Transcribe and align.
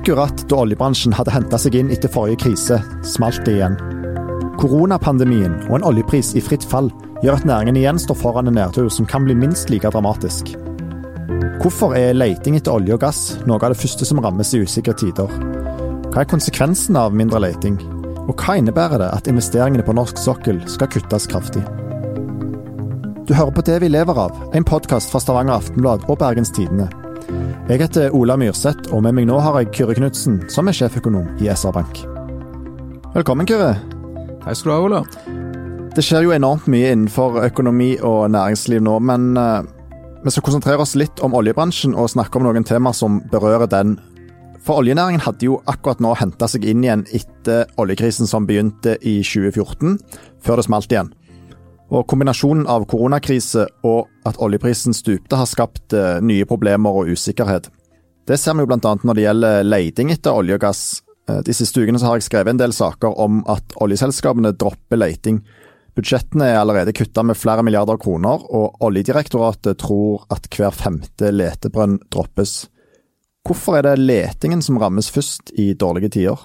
Akkurat 0.00 0.48
da 0.48 0.56
oljebransjen 0.56 1.12
hadde 1.12 1.32
henta 1.34 1.58
seg 1.60 1.74
inn 1.76 1.90
etter 1.92 2.08
forrige 2.08 2.38
krise, 2.40 2.78
smalt 3.04 3.42
det 3.44 3.58
igjen. 3.58 3.74
Koronapandemien 4.56 5.58
og 5.66 5.74
en 5.76 5.82
oljepris 5.90 6.30
i 6.32 6.40
fritt 6.40 6.64
fall 6.64 6.86
gjør 7.20 7.36
at 7.36 7.44
næringen 7.44 7.76
igjen 7.76 7.98
står 8.00 8.16
foran 8.16 8.48
en 8.48 8.56
nedtur 8.56 8.88
som 8.88 9.04
kan 9.04 9.26
bli 9.26 9.36
minst 9.36 9.68
like 9.68 9.90
dramatisk. 9.92 10.54
Hvorfor 11.60 11.92
er 11.98 12.16
leiting 12.16 12.56
etter 12.56 12.72
olje 12.72 12.96
og 12.96 13.02
gass 13.02 13.20
noe 13.44 13.60
av 13.60 13.74
det 13.74 13.80
første 13.82 14.08
som 14.08 14.22
rammes 14.24 14.54
i 14.56 14.62
usikre 14.64 14.94
tider? 14.96 15.28
Hva 16.08 16.22
er 16.22 16.30
konsekvensen 16.32 16.96
av 16.96 17.12
mindre 17.12 17.42
leiting? 17.44 17.76
Og 18.24 18.32
hva 18.40 18.56
innebærer 18.56 19.04
det 19.04 19.10
at 19.18 19.28
investeringene 19.28 19.84
på 19.84 19.98
norsk 20.00 20.16
sokkel 20.16 20.62
skal 20.64 20.88
kuttes 20.96 21.28
kraftig? 21.28 21.66
Du 23.28 23.36
hører 23.36 23.52
på 23.52 23.68
Det 23.68 23.76
vi 23.84 23.92
lever 23.92 24.24
av, 24.24 24.32
en 24.56 24.64
podkast 24.64 25.12
fra 25.12 25.20
Stavanger 25.20 25.60
Aftenblad 25.60 26.08
og 26.08 26.22
Bergens 26.24 26.56
Tidende. 26.56 26.88
Jeg 27.70 27.84
heter 27.84 28.14
Ola 28.16 28.34
Myrseth, 28.40 28.90
og 28.90 29.04
med 29.06 29.14
meg 29.14 29.28
nå 29.28 29.36
har 29.38 29.60
jeg 29.60 29.70
Kyrre 29.76 29.94
Knutsen, 29.94 30.40
som 30.50 30.66
er 30.66 30.74
sjeføkonom 30.74 31.28
i 31.38 31.46
SR-Bank. 31.52 32.00
Velkommen, 33.14 33.46
Kyrre. 33.46 33.76
Hei 34.42 34.54
skal 34.58 34.70
du 34.70 34.74
ha, 34.74 34.80
Ola. 34.86 35.02
Det 35.94 36.02
skjer 36.06 36.26
jo 36.26 36.34
enormt 36.34 36.66
mye 36.70 36.90
innenfor 36.94 37.38
økonomi 37.44 37.92
og 38.02 38.30
næringsliv 38.34 38.82
nå, 38.82 38.96
men 39.06 39.32
uh, 39.38 39.62
vi 40.24 40.34
skal 40.34 40.44
konsentrere 40.46 40.82
oss 40.82 40.96
litt 40.98 41.22
om 41.22 41.34
oljebransjen 41.38 41.94
og 41.94 42.10
snakke 42.12 42.40
om 42.40 42.48
noen 42.48 42.66
temaer 42.66 42.98
som 42.98 43.22
berører 43.32 43.70
den. 43.70 43.94
For 44.60 44.82
oljenæringen 44.82 45.22
hadde 45.24 45.46
jo 45.46 45.62
akkurat 45.70 46.02
nå 46.04 46.12
henta 46.20 46.50
seg 46.50 46.66
inn 46.68 46.82
igjen 46.84 47.06
etter 47.16 47.70
oljekrisen 47.80 48.28
som 48.28 48.50
begynte 48.50 48.98
i 49.00 49.20
2014, 49.24 49.96
før 50.44 50.60
det 50.60 50.66
smalt 50.66 50.92
igjen. 50.92 51.14
Og 51.90 52.06
Kombinasjonen 52.06 52.68
av 52.70 52.84
koronakrise 52.86 53.66
og 53.86 54.06
at 54.28 54.38
oljeprisen 54.38 54.94
stupte, 54.94 55.34
har 55.34 55.48
skapt 55.50 55.94
uh, 55.96 56.20
nye 56.22 56.46
problemer 56.46 57.00
og 57.00 57.10
usikkerhet. 57.10 57.66
Det 58.30 58.38
ser 58.38 58.54
vi 58.54 58.62
jo 58.62 58.70
bl.a. 58.70 58.92
når 59.02 59.16
det 59.16 59.24
gjelder 59.24 59.64
leiting 59.66 60.12
etter 60.14 60.36
olje 60.38 60.54
og 60.54 60.62
gass. 60.62 60.84
Uh, 61.26 61.40
de 61.46 61.56
siste 61.56 61.82
ukene 61.82 61.98
har 61.98 62.20
jeg 62.20 62.28
skrevet 62.28 62.54
en 62.54 62.62
del 62.62 62.74
saker 62.76 63.18
om 63.18 63.42
at 63.50 63.74
oljeselskapene 63.82 64.54
dropper 64.54 65.02
leiting. 65.02 65.42
Budsjettene 65.98 66.52
er 66.52 66.60
allerede 66.60 66.94
kutta 66.94 67.24
med 67.26 67.38
flere 67.38 67.64
milliarder 67.66 67.98
kroner, 67.98 68.46
og 68.46 68.78
Oljedirektoratet 68.86 69.82
tror 69.82 70.28
at 70.30 70.46
hver 70.54 70.70
femte 70.70 71.32
letebrønn 71.34 71.98
droppes. 72.14 72.68
Hvorfor 73.46 73.80
er 73.80 73.88
det 73.88 73.98
letingen 74.04 74.62
som 74.62 74.78
rammes 74.78 75.10
først 75.10 75.50
i 75.58 75.72
dårlige 75.74 76.14
tider? 76.20 76.38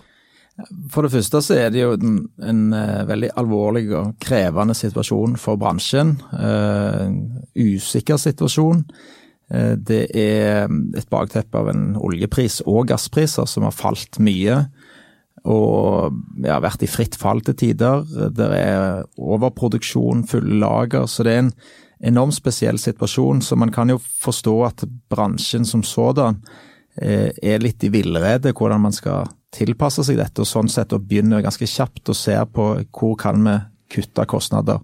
For 0.91 1.03
det 1.03 1.11
første 1.11 1.41
så 1.43 1.57
er 1.59 1.71
det 1.73 1.81
jo 1.81 1.91
en, 1.97 2.19
en 2.39 2.61
uh, 2.71 3.03
veldig 3.09 3.33
alvorlig 3.41 3.89
og 3.91 4.15
krevende 4.23 4.75
situasjon 4.77 5.35
for 5.39 5.59
bransjen. 5.59 6.15
Uh, 6.31 7.11
usikker 7.59 8.19
situasjon. 8.21 8.85
Uh, 9.51 9.73
det 9.75 10.05
er 10.15 10.71
et 10.95 11.11
bakteppe 11.11 11.59
av 11.59 11.73
en 11.73 11.85
oljepris 11.99 12.61
og 12.63 12.87
gasspriser 12.93 13.49
som 13.51 13.67
har 13.67 13.75
falt 13.75 14.21
mye. 14.23 14.61
Og 15.45 16.15
vi 16.39 16.47
har 16.49 16.63
vært 16.63 16.87
i 16.87 16.89
fritt 16.89 17.19
fall 17.19 17.43
til 17.45 17.59
tider. 17.59 18.07
Det 18.33 18.47
er 18.55 19.03
overproduksjon, 19.19 20.23
fulle 20.31 20.61
lager. 20.63 21.03
Så 21.11 21.27
det 21.27 21.35
er 21.35 21.43
en 21.43 21.55
enormt 22.15 22.39
spesiell 22.39 22.79
situasjon. 22.81 23.43
Så 23.43 23.59
man 23.59 23.75
kan 23.75 23.91
jo 23.91 23.99
forstå 23.99 24.55
at 24.71 24.87
bransjen 25.11 25.67
som 25.67 25.83
sådan 25.85 26.39
er 26.95 27.59
litt 27.59 27.83
i 27.83 27.91
villrede 27.91 28.53
hvordan 28.55 28.85
man 28.87 28.95
skal 28.95 29.27
tilpasse 29.55 30.05
seg 30.05 30.19
dette, 30.19 30.43
og 30.43 30.49
sånn 30.49 30.71
sett 30.71 30.93
og 30.95 31.07
begynner 31.07 31.43
ganske 31.45 31.67
kjapt 31.69 32.11
og 32.11 32.19
se 32.19 32.37
på 32.53 32.69
hvor 32.95 33.15
kan 33.19 33.43
vi 33.45 33.57
kutte 33.95 34.25
kostnader. 34.29 34.81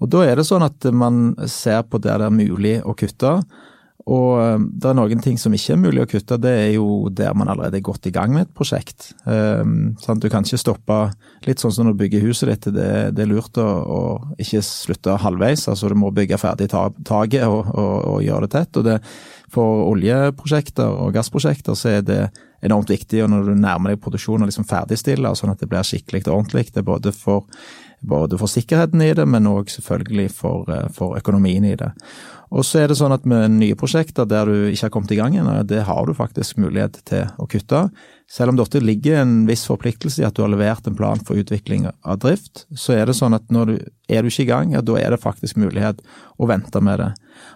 Og 0.00 0.08
Da 0.08 0.24
er 0.24 0.40
det 0.40 0.46
sånn 0.48 0.64
at 0.64 0.86
man 0.96 1.34
ser 1.46 1.82
på 1.84 2.00
der 2.00 2.22
det 2.22 2.30
er 2.30 2.38
mulig 2.38 2.78
å 2.84 2.96
kutte. 2.96 3.34
Og 4.08 4.30
eh, 4.40 4.62
det 4.80 4.88
er 4.90 4.96
noen 4.96 5.20
ting 5.22 5.36
som 5.38 5.52
ikke 5.54 5.74
er 5.74 5.80
mulig 5.80 6.02
å 6.02 6.08
kutte, 6.08 6.38
det 6.40 6.52
er 6.62 6.70
jo 6.72 7.10
der 7.12 7.34
man 7.36 7.50
allerede 7.52 7.78
er 7.78 7.84
godt 7.84 8.08
i 8.08 8.12
gang 8.14 8.32
med 8.32 8.46
et 8.46 8.54
prosjekt. 8.56 9.10
Sånn 9.24 10.22
du 10.22 10.30
kan 10.32 10.46
ikke 10.46 10.60
stoppe 10.60 11.00
Litt 11.46 11.60
sånn 11.62 11.72
som 11.72 11.86
når 11.86 11.94
du 11.94 12.00
bygger 12.02 12.24
huset 12.24 12.50
ditt, 12.50 12.66
det 12.76 13.22
er 13.22 13.28
lurt 13.28 13.56
å, 13.60 13.64
å, 13.64 14.00
ikke 14.40 14.60
slutte 14.64 15.14
halvveis. 15.22 15.66
altså 15.72 15.88
Du 15.88 15.96
må 15.96 16.10
bygge 16.12 16.40
ferdig 16.40 16.68
taket 16.70 17.46
og, 17.46 17.70
og, 17.70 17.94
og, 18.10 18.18
gjøre 18.24 18.44
det 18.44 18.52
tett. 18.52 18.76
og 18.76 18.84
det, 18.84 18.98
For 19.50 19.84
oljeprosjekter 19.90 20.86
og 21.02 21.14
gassprosjekter 21.16 21.74
så 21.78 21.96
er 21.96 22.06
det 22.06 22.22
enormt 22.62 22.90
viktig. 22.92 23.22
og 23.24 23.30
Når 23.32 23.50
du 23.50 23.54
nærmer 23.58 23.94
deg 23.94 24.02
produksjon 24.02 24.44
og 24.44 24.50
liksom 24.50 24.68
ferdigstiller, 24.68 25.34
sånn 25.34 25.54
at 25.54 25.62
det 25.62 25.70
blir 25.70 25.86
skikkelig 25.86 26.26
og 26.28 26.36
ordentlig. 26.36 26.68
Det 26.70 26.82
er 26.82 26.90
både 26.90 27.12
for, 27.16 27.46
både 28.00 28.38
for 28.40 28.52
sikkerheten 28.52 29.02
i 29.02 29.12
det, 29.16 29.26
men 29.28 29.48
òg 29.50 29.72
selvfølgelig 29.72 30.28
for, 30.36 30.70
eh, 30.70 30.86
for, 30.94 31.16
økonomien 31.18 31.64
i 31.64 31.74
det. 31.78 31.90
Og 32.50 32.64
så 32.66 32.80
er 32.80 32.88
det 32.90 32.98
sånn 32.98 33.14
at 33.14 33.26
med 33.30 33.52
nye 33.60 33.78
prosjekter 33.78 34.26
der 34.26 34.46
du 34.46 34.70
ikke 34.70 34.88
har 34.88 34.94
kommet 34.94 35.12
i 35.14 35.18
gang 35.20 35.36
ennå, 35.38 35.60
det 35.66 35.84
har 35.86 36.06
du 36.06 36.14
faktisk 36.14 36.58
mulighet 36.58 36.98
til 37.06 37.28
å 37.38 37.46
kutte. 37.46 37.84
Selv 38.30 38.50
om 38.50 38.56
det 38.56 38.64
ofte 38.64 38.82
ligger 38.82 39.20
en 39.22 39.46
viss 39.46 39.62
forpliktelse 39.70 40.22
i 40.22 40.26
at 40.26 40.34
du 40.34 40.42
har 40.42 40.50
levert 40.50 40.86
en 40.86 40.98
plan 40.98 41.18
for 41.22 41.38
utvikling 41.38 41.86
av 41.86 42.18
drift, 42.18 42.66
så 42.74 42.98
er 42.98 43.06
det 43.06 43.14
sånn 43.18 43.34
at 43.38 43.46
når 43.54 43.66
du 43.66 43.76
er 44.10 44.22
du 44.22 44.30
ikke 44.30 44.48
i 44.48 44.50
gang, 44.50 44.74
ja 44.74 44.82
da 44.82 44.98
er 44.98 45.14
det 45.14 45.22
faktisk 45.22 45.56
mulighet 45.62 46.02
å 46.38 46.50
vente 46.50 46.82
med 46.82 46.98
det. 46.98 47.12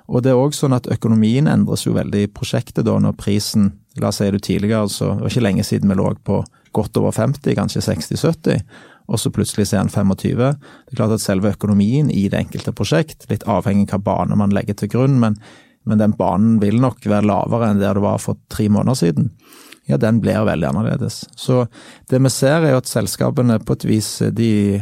Og 0.09 0.25
det 0.25 0.33
er 0.33 0.41
òg 0.41 0.57
sånn 0.57 0.77
at 0.77 0.89
økonomien 0.93 1.49
endres 1.51 1.87
jo 1.87 1.95
veldig 1.97 2.27
i 2.27 2.31
prosjektet 2.33 2.87
da 2.87 2.99
når 3.01 3.17
prisen 3.21 3.73
La 3.95 4.09
oss 4.11 4.19
si 4.19 4.27
du 4.27 4.41
tidligere, 4.43 4.81
altså, 4.89 5.13
det 5.15 5.23
var 5.23 5.31
ikke 5.31 5.43
lenge 5.45 5.63
siden 5.63 5.93
vi 5.93 5.95
lå 5.95 6.09
på 6.27 6.41
godt 6.75 6.99
over 6.99 7.13
50, 7.15 7.55
kanskje 7.55 7.83
60-70, 7.87 8.65
og 9.07 9.21
så 9.23 9.31
plutselig 9.31 9.69
ser 9.71 9.79
er 9.79 9.85
den 9.87 9.93
25. 9.95 10.41
Det 10.41 10.91
er 10.91 10.99
klart 10.99 11.15
at 11.15 11.23
selve 11.23 11.53
økonomien 11.55 12.09
i 12.11 12.25
det 12.27 12.41
enkelte 12.41 12.75
prosjekt, 12.75 13.29
litt 13.31 13.47
avhengig 13.47 13.93
av 13.93 14.01
hva 14.01 14.17
bane 14.25 14.41
man 14.41 14.51
legger 14.57 14.75
til 14.81 14.91
grunn, 14.97 15.21
men, 15.23 15.39
men 15.87 16.03
den 16.03 16.17
banen 16.19 16.57
vil 16.59 16.81
nok 16.83 17.07
være 17.07 17.29
lavere 17.31 17.71
enn 17.71 17.85
der 17.85 17.95
det 17.95 18.03
var 18.03 18.19
for 18.19 18.41
tre 18.51 18.67
måneder 18.67 18.99
siden 18.99 19.31
ja, 19.87 19.99
den 20.01 20.21
blir 20.21 20.45
veldig 20.45 20.69
annerledes. 20.69 21.25
Så 21.37 21.67
det 22.09 22.21
vi 22.25 22.33
ser 22.33 22.63
er 22.63 22.75
jo 22.75 22.81
at 22.81 22.91
selskapene 22.91 23.59
på 23.61 23.77
et 23.77 23.87
vis 23.89 24.11
de, 24.33 24.81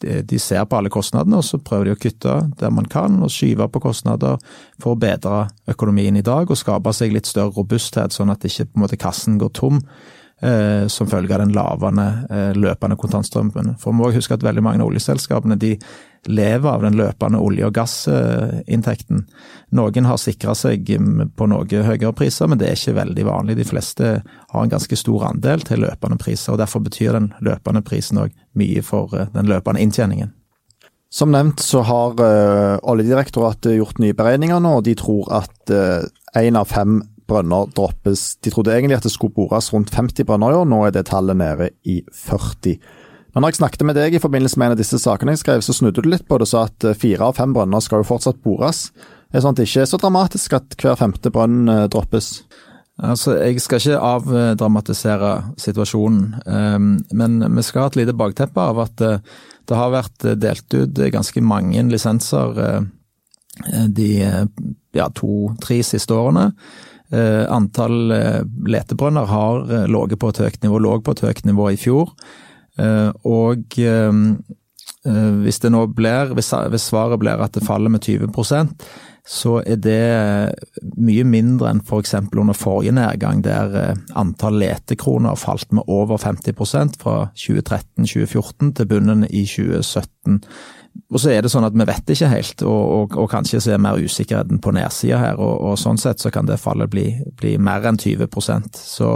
de, 0.00 0.38
ser 0.38 0.64
på 0.64 0.78
alle 0.78 0.92
kostnadene, 0.92 1.40
og 1.40 1.46
så 1.46 1.60
prøver 1.62 1.90
de 1.90 1.96
å 1.96 2.00
kutte 2.00 2.36
der 2.60 2.72
man 2.74 2.88
kan, 2.90 3.18
og 3.22 3.32
skyve 3.32 3.68
på 3.68 3.82
kostnader 3.84 4.40
for 4.80 4.94
å 4.94 5.00
bedre 5.00 5.48
økonomien 5.70 6.16
i 6.16 6.24
dag 6.26 6.50
og 6.50 6.58
skape 6.58 6.94
seg 6.96 7.14
litt 7.14 7.28
større 7.28 7.54
robusthet, 7.56 8.16
sånn 8.16 8.32
at 8.32 8.44
ikke 8.46 8.70
på 8.70 8.78
en 8.78 8.86
måte 8.86 9.00
kassen 9.00 9.38
går 9.40 9.52
tom 9.56 9.82
eh, 10.42 10.86
som 10.86 11.08
følge 11.10 11.34
av 11.34 11.42
den 11.44 11.54
lavende 11.54 12.06
eh, 12.30 12.52
løpende 12.56 12.96
kontantstrømmen. 13.00 13.74
For 13.80 13.92
vi 13.92 14.00
må 14.00 14.12
huske 14.14 14.36
at 14.36 14.44
veldig 14.46 14.64
mange 14.64 14.82
av 14.82 14.90
oljeselskapene 14.90 15.58
de 15.60 15.74
lever 16.28 16.68
av 16.68 16.82
den 16.84 16.98
løpende 17.00 17.40
olje- 17.40 17.68
og 17.68 17.74
gassinntekten. 17.76 19.24
Noen 19.76 20.08
har 20.08 20.20
sikra 20.20 20.54
seg 20.58 20.90
mm, 21.00 21.30
på 21.36 21.48
noe 21.48 21.84
høyere 21.86 22.12
priser, 22.16 22.50
men 22.50 22.60
det 22.60 22.68
er 22.68 22.76
ikke 22.76 22.98
veldig 22.98 23.26
vanlig. 23.28 23.56
De 23.60 23.68
fleste 23.68 24.10
har 24.24 24.64
en 24.66 24.72
ganske 24.72 24.98
stor 25.00 25.30
andel 25.30 25.64
til 25.64 25.84
løpende 25.86 26.20
priser, 26.20 26.52
og 26.52 26.60
derfor 26.60 26.84
betyr 26.84 27.16
den 27.16 27.32
løpende 27.40 27.84
prisen 27.86 28.20
òg 28.20 28.36
mye 28.60 28.84
for 28.84 29.16
eh, 29.16 29.30
den 29.36 29.48
løpende 29.50 29.82
inntjeningen. 29.84 30.34
Som 31.10 31.32
nevnt 31.34 31.58
så 31.58 31.80
har 31.82 32.20
uh, 32.22 32.76
Oljedirektoratet 32.86 33.72
gjort 33.74 33.98
nye 33.98 34.14
beregninger 34.14 34.60
nå, 34.62 34.76
og 34.78 34.84
de 34.86 34.92
tror 34.94 35.26
at 35.40 35.72
én 35.74 36.54
uh, 36.54 36.60
av 36.60 36.68
fem 36.70 37.00
brønner 37.30 37.70
droppes. 37.76 38.34
De 38.44 38.52
trodde 38.52 38.74
egentlig 38.74 38.98
at 38.98 39.06
det 39.06 39.14
skulle 39.14 39.34
bores 39.36 39.70
rundt 39.72 39.94
50 39.94 40.26
brønner 40.28 40.52
i 40.52 40.58
år, 40.60 40.66
nå 40.68 40.82
er 40.86 40.96
det 40.96 41.06
tallet 41.10 41.38
nede 41.38 41.70
i 41.88 42.00
40. 42.10 42.80
Men 43.34 43.44
når 43.44 43.52
jeg 43.52 43.60
snakket 43.60 43.86
med 43.86 43.98
deg 43.98 44.16
i 44.16 44.22
forbindelse 44.22 44.58
med 44.58 44.70
en 44.70 44.74
av 44.74 44.80
disse 44.80 44.98
sakene 44.98 45.36
jeg 45.36 45.44
skrev, 45.44 45.62
så 45.62 45.74
snudde 45.76 46.02
du 46.02 46.10
litt 46.10 46.26
på 46.26 46.38
det 46.40 46.48
og 46.48 46.50
sa 46.50 46.64
at 46.66 46.86
eh, 46.86 46.98
fire 46.98 47.28
av 47.28 47.38
fem 47.38 47.54
brønner 47.54 47.82
skal 47.84 48.02
jo 48.02 48.08
fortsatt 48.08 48.42
bores. 48.42 48.88
Er 49.30 49.38
det 49.38 49.44
sånn 49.44 49.54
at 49.54 49.60
det 49.60 49.68
ikke 49.68 49.84
er 49.84 49.92
så 49.92 50.00
dramatisk 50.02 50.56
at 50.58 50.74
hver 50.80 50.98
femte 50.98 51.32
brønn 51.34 51.70
eh, 51.70 51.86
droppes? 51.92 52.32
Altså, 53.00 53.38
Jeg 53.38 53.62
skal 53.62 53.80
ikke 53.80 54.00
avdramatisere 54.04 55.30
situasjonen, 55.62 56.24
ehm, 56.44 56.90
men 57.16 57.38
vi 57.56 57.62
skal 57.64 57.86
ha 57.86 57.92
et 57.92 58.00
lite 58.02 58.16
bakteppe 58.18 58.60
av 58.60 58.82
at 58.82 59.00
eh, 59.06 59.22
det 59.70 59.78
har 59.78 59.94
vært 59.94 60.26
delt 60.42 60.74
ut 60.74 60.98
ganske 61.14 61.40
mange 61.46 61.84
lisenser 61.86 62.58
de 63.94 64.08
ja, 64.18 65.06
to-tre 65.14 65.78
siste 65.86 66.16
årene. 66.16 66.48
Antall 67.10 68.12
letebrønner 68.70 69.26
har 69.26 69.64
ligget 69.90 70.20
på 70.22 70.28
et 70.30 70.38
høyt 70.44 70.60
nivå, 70.62 70.78
lå 70.78 70.92
på 71.02 71.14
et 71.16 71.22
høyt 71.24 71.40
nivå 71.48 71.72
i 71.74 71.78
fjor. 71.80 72.12
Eh, 72.80 73.10
og 73.28 73.78
eh, 73.78 74.12
eh, 75.06 75.30
hvis 75.44 75.60
det 75.64 75.72
nå 75.74 75.84
blir, 75.96 76.34
hvis, 76.36 76.52
svaret 76.84 77.20
blir 77.20 77.42
at 77.42 77.56
det 77.56 77.66
faller 77.66 77.92
med 77.92 78.04
20 78.06 78.30
så 79.30 79.60
er 79.62 79.78
det 79.78 80.00
mye 80.98 81.22
mindre 81.28 81.70
enn 81.70 81.82
f.eks. 81.84 82.16
For 82.16 82.42
under 82.42 82.56
forrige 82.56 82.94
nedgang, 82.96 83.44
der 83.46 83.94
antall 84.18 84.58
letekroner 84.58 85.38
falt 85.38 85.70
med 85.76 85.86
over 85.86 86.18
50% 86.18 86.98
fra 86.98 87.16
2013-2014 87.38 88.74
til 88.80 88.90
bunnen 88.90 89.22
i 89.30 89.44
2017. 89.46 90.40
Og 91.14 91.22
så 91.22 91.30
er 91.30 91.44
det 91.44 91.52
sånn 91.52 91.66
at 91.66 91.76
vi 91.78 91.86
vet 91.86 92.10
ikke 92.10 92.30
helt, 92.32 92.64
og, 92.66 92.80
og, 92.96 93.18
og 93.22 93.30
kanskje 93.30 93.62
så 93.62 93.76
er 93.76 93.82
mer 93.82 94.02
usikkerheten 94.02 94.58
på 94.62 94.74
nedsida 94.74 95.20
her. 95.22 95.38
Og, 95.38 95.54
og, 95.62 95.78
sånn 95.78 96.00
sett 96.00 96.22
så 96.22 96.34
kan 96.34 96.50
det 96.50 96.58
fallet 96.58 96.90
bli, 96.90 97.12
bli 97.38 97.54
mer 97.62 97.86
enn 97.86 98.00
20% 98.00 98.82
Så 98.82 99.12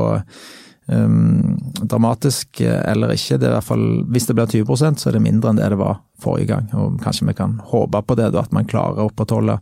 Um, 0.85 1.55
dramatisk 1.81 2.59
eller 2.61 3.15
ikke, 3.15 3.39
det 3.41 3.47
er 3.47 3.55
i 3.55 3.57
hvert 3.57 3.65
fall, 3.65 3.85
hvis 4.13 4.27
det 4.29 4.35
blir 4.37 4.51
20% 4.53 5.01
så 5.01 5.09
er 5.09 5.15
det 5.17 5.23
mindre 5.25 5.49
enn 5.49 5.57
det 5.57 5.71
det 5.73 5.79
var 5.81 6.03
forrige 6.21 6.51
gang. 6.51 6.67
og 6.77 6.99
Kanskje 7.01 7.25
vi 7.31 7.35
kan 7.39 7.55
håpe 7.71 8.03
på 8.05 8.17
det, 8.21 8.27
at 8.37 8.53
man 8.53 8.69
klarer 8.69 9.01
å 9.01 9.07
opprettholde 9.09 9.57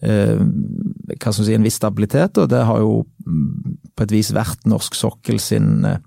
hva 0.00 1.32
skal 1.32 1.44
si, 1.44 1.54
en 1.56 1.64
viss 1.66 1.78
stabilitet. 1.80 2.38
og 2.38 2.50
Det 2.52 2.60
har 2.68 2.82
jo 2.82 3.00
mm, 3.26 3.78
på 3.96 4.06
et 4.06 4.14
vis 4.14 4.30
vært 4.34 4.68
norsk 4.70 4.94
sokkel 4.94 5.40
sin, 5.42 5.82
uh, 5.86 5.98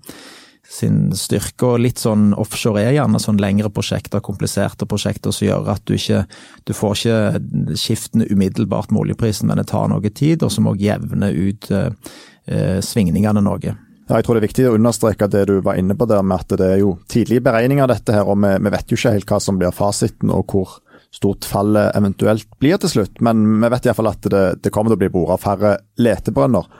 sin 0.72 1.12
styrke. 1.16 1.66
og 1.66 1.82
Litt 1.84 2.00
sånn 2.02 2.32
offshore 2.38 2.84
er 2.84 2.96
gjerne 2.96 3.20
sånn 3.22 3.40
lengre 3.42 3.70
prosjekter, 3.74 4.24
kompliserte 4.24 4.88
prosjekter 4.88 5.34
som 5.34 5.46
gjør 5.48 5.70
at 5.74 5.84
du 5.88 5.96
ikke 5.98 6.24
du 6.68 6.74
får 6.76 6.98
ikke 6.98 7.76
skiftene 7.78 8.28
umiddelbart 8.32 8.92
med 8.92 9.06
oljeprisen, 9.06 9.50
men 9.50 9.60
det 9.60 9.68
tar 9.72 9.90
noe 9.92 10.12
tid, 10.12 10.44
og 10.44 10.52
som 10.54 10.70
òg 10.70 10.82
jevner 10.82 11.34
ut 11.34 11.70
eh, 11.72 12.78
svingningene 12.84 13.42
noe. 13.44 13.74
Ja, 14.08 14.18
jeg 14.18 14.26
tror 14.26 14.36
det 14.36 14.42
er 14.42 14.48
viktig 14.48 14.64
å 14.68 14.76
understreke 14.76 15.28
det 15.30 15.44
du 15.48 15.54
var 15.64 15.78
inne 15.78 15.94
på 15.98 16.08
der, 16.10 16.24
med 16.26 16.42
at 16.42 16.56
det 16.58 16.70
er 16.74 16.80
jo 16.82 16.96
tidlige 17.10 17.44
beregninger 17.44 17.90
dette 17.90 18.16
her, 18.16 18.28
og 18.28 18.40
vi, 18.42 18.50
vi, 18.64 18.72
vet 18.74 18.90
jo 18.90 18.98
ikke 18.98 19.14
helt 19.14 19.30
hva 19.30 19.38
som 19.42 19.60
blir 19.60 19.74
fasiten 19.74 20.32
og 20.34 20.52
hvor 20.52 20.80
stort 21.12 21.44
fallet 21.44 21.96
eventuelt 21.96 22.48
blir 22.60 22.78
til 22.80 22.94
slutt. 22.94 23.20
Men 23.24 23.44
vi 23.62 23.70
vet 23.72 23.88
iallfall 23.88 24.12
at 24.12 24.30
det, 24.32 24.44
det 24.64 24.72
kommer 24.72 24.92
til 24.92 25.00
å 25.00 25.02
bli 25.02 25.12
bora 25.12 25.38
færre 25.40 25.76
letebrønner. 26.00 26.70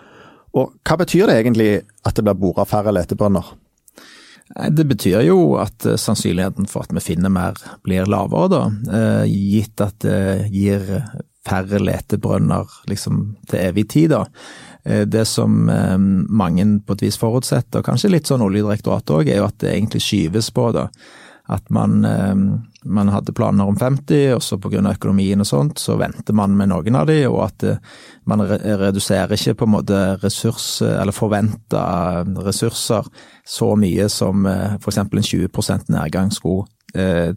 Og 0.58 0.76
hva 0.84 0.98
betyr 1.00 1.28
det 1.28 1.40
egentlig 1.40 1.72
at 2.04 2.16
det 2.16 2.24
blir 2.26 2.40
bora 2.40 2.66
færre 2.68 2.94
letebrønner? 2.94 3.52
Det 4.52 4.84
betyr 4.84 5.22
jo 5.24 5.54
at 5.62 5.86
eh, 5.88 6.00
sannsynligheten 6.00 6.68
for 6.68 6.84
at 6.84 6.92
vi 6.92 7.00
finner 7.00 7.32
mer 7.32 7.56
blir 7.86 8.08
lavere, 8.10 8.50
da. 8.52 8.64
Eh, 8.98 9.30
gitt 9.32 9.80
at 9.80 10.02
det 10.04 10.50
gir 10.52 10.82
færre 11.46 11.80
letebrønner 11.82 12.70
liksom 12.90 13.22
til 13.50 13.62
evig 13.62 13.88
tid, 13.94 14.12
da. 14.12 14.26
Eh, 14.84 15.06
det 15.08 15.24
som 15.30 15.68
eh, 15.72 15.98
mange 15.98 16.66
på 16.86 16.96
et 16.96 17.06
vis 17.06 17.18
forutsetter, 17.20 17.80
og 17.80 17.88
kanskje 17.88 18.12
litt 18.12 18.30
sånn 18.30 18.44
Oljedirektoratet 18.44 19.14
òg, 19.16 19.30
er 19.30 19.42
jo 19.42 19.48
at 19.48 19.58
det 19.62 19.72
egentlig 19.74 20.04
skyves 20.04 20.52
på. 20.54 20.68
da. 20.76 20.88
At 21.52 21.70
man, 21.74 22.04
eh, 22.04 22.34
man 22.84 23.08
hadde 23.12 23.34
planer 23.36 23.68
om 23.68 23.76
50, 23.78 24.34
og 24.36 24.42
så 24.42 24.58
pga. 24.58 24.82
økonomien 24.90 25.40
og 25.40 25.46
sånt, 25.46 25.78
så 25.78 25.96
venter 26.00 26.34
man 26.34 26.56
med 26.56 26.72
noen 26.72 26.98
av 26.98 27.06
de, 27.06 27.20
og 27.28 27.44
at 27.46 27.64
man 28.26 28.42
reduserer 28.42 29.36
ikke 29.36 29.54
på 29.60 29.68
en 29.68 29.74
måte 29.76 30.00
ressurs, 30.22 30.82
eller 30.82 31.14
forventa 31.14 32.24
ressurser 32.42 33.08
så 33.44 33.72
mye 33.76 34.08
som 34.08 34.46
f.eks. 34.46 34.98
en 34.98 35.08
20 35.22 35.48
nedgang 35.88 36.30
skulle 36.34 36.66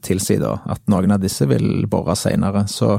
tilsi, 0.04 0.38
da. 0.42 0.58
At 0.68 0.84
noen 0.92 1.16
av 1.16 1.24
disse 1.24 1.48
vil 1.48 1.86
bore 1.88 2.16
seinere. 2.20 2.66
Så 2.68 2.98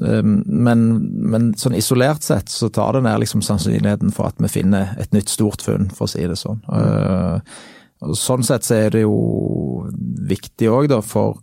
men, 0.00 0.84
men, 1.30 1.50
sånn 1.58 1.76
isolert 1.76 2.24
sett 2.24 2.48
så 2.48 2.70
tar 2.72 2.96
det 2.96 3.02
ned 3.04 3.20
liksom 3.20 3.42
sannsynligheten 3.44 4.14
for 4.16 4.30
at 4.30 4.38
vi 4.40 4.48
finner 4.48 4.94
et 5.00 5.12
nytt 5.12 5.28
stort 5.28 5.64
funn, 5.66 5.90
for 5.92 6.06
å 6.06 6.12
si 6.12 6.24
det 6.30 6.38
sånn. 6.40 6.62
Mm. 6.64 6.78
Og 6.78 7.79
sånn 8.16 8.44
sett 8.46 8.66
så 8.66 8.78
er 8.86 8.94
det 8.94 9.04
jo 9.04 9.86
viktig 10.30 10.70
òg, 10.72 10.90
da, 10.92 11.00
for 11.04 11.40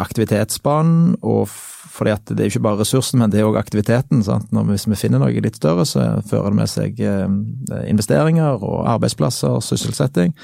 aktivitetsbanen, 0.00 1.16
og 1.22 1.48
fordi 1.94 2.10
at 2.10 2.30
det 2.30 2.40
er 2.40 2.48
jo 2.48 2.54
ikke 2.56 2.64
bare 2.64 2.80
ressursen, 2.80 3.20
men 3.20 3.30
det 3.30 3.40
er 3.40 3.48
òg 3.48 3.58
aktiviteten. 3.60 4.22
sant? 4.26 4.48
Når, 4.54 4.70
hvis 4.72 4.88
vi 4.90 4.98
finner 4.98 5.22
noe 5.22 5.44
litt 5.44 5.60
større, 5.60 5.84
så 5.86 6.06
fører 6.26 6.50
det 6.50 6.58
med 6.58 6.70
seg 6.72 7.02
eh, 7.04 7.26
investeringer 7.90 8.64
og 8.64 8.88
arbeidsplasser, 8.96 9.60
sysselsetting. 9.62 10.34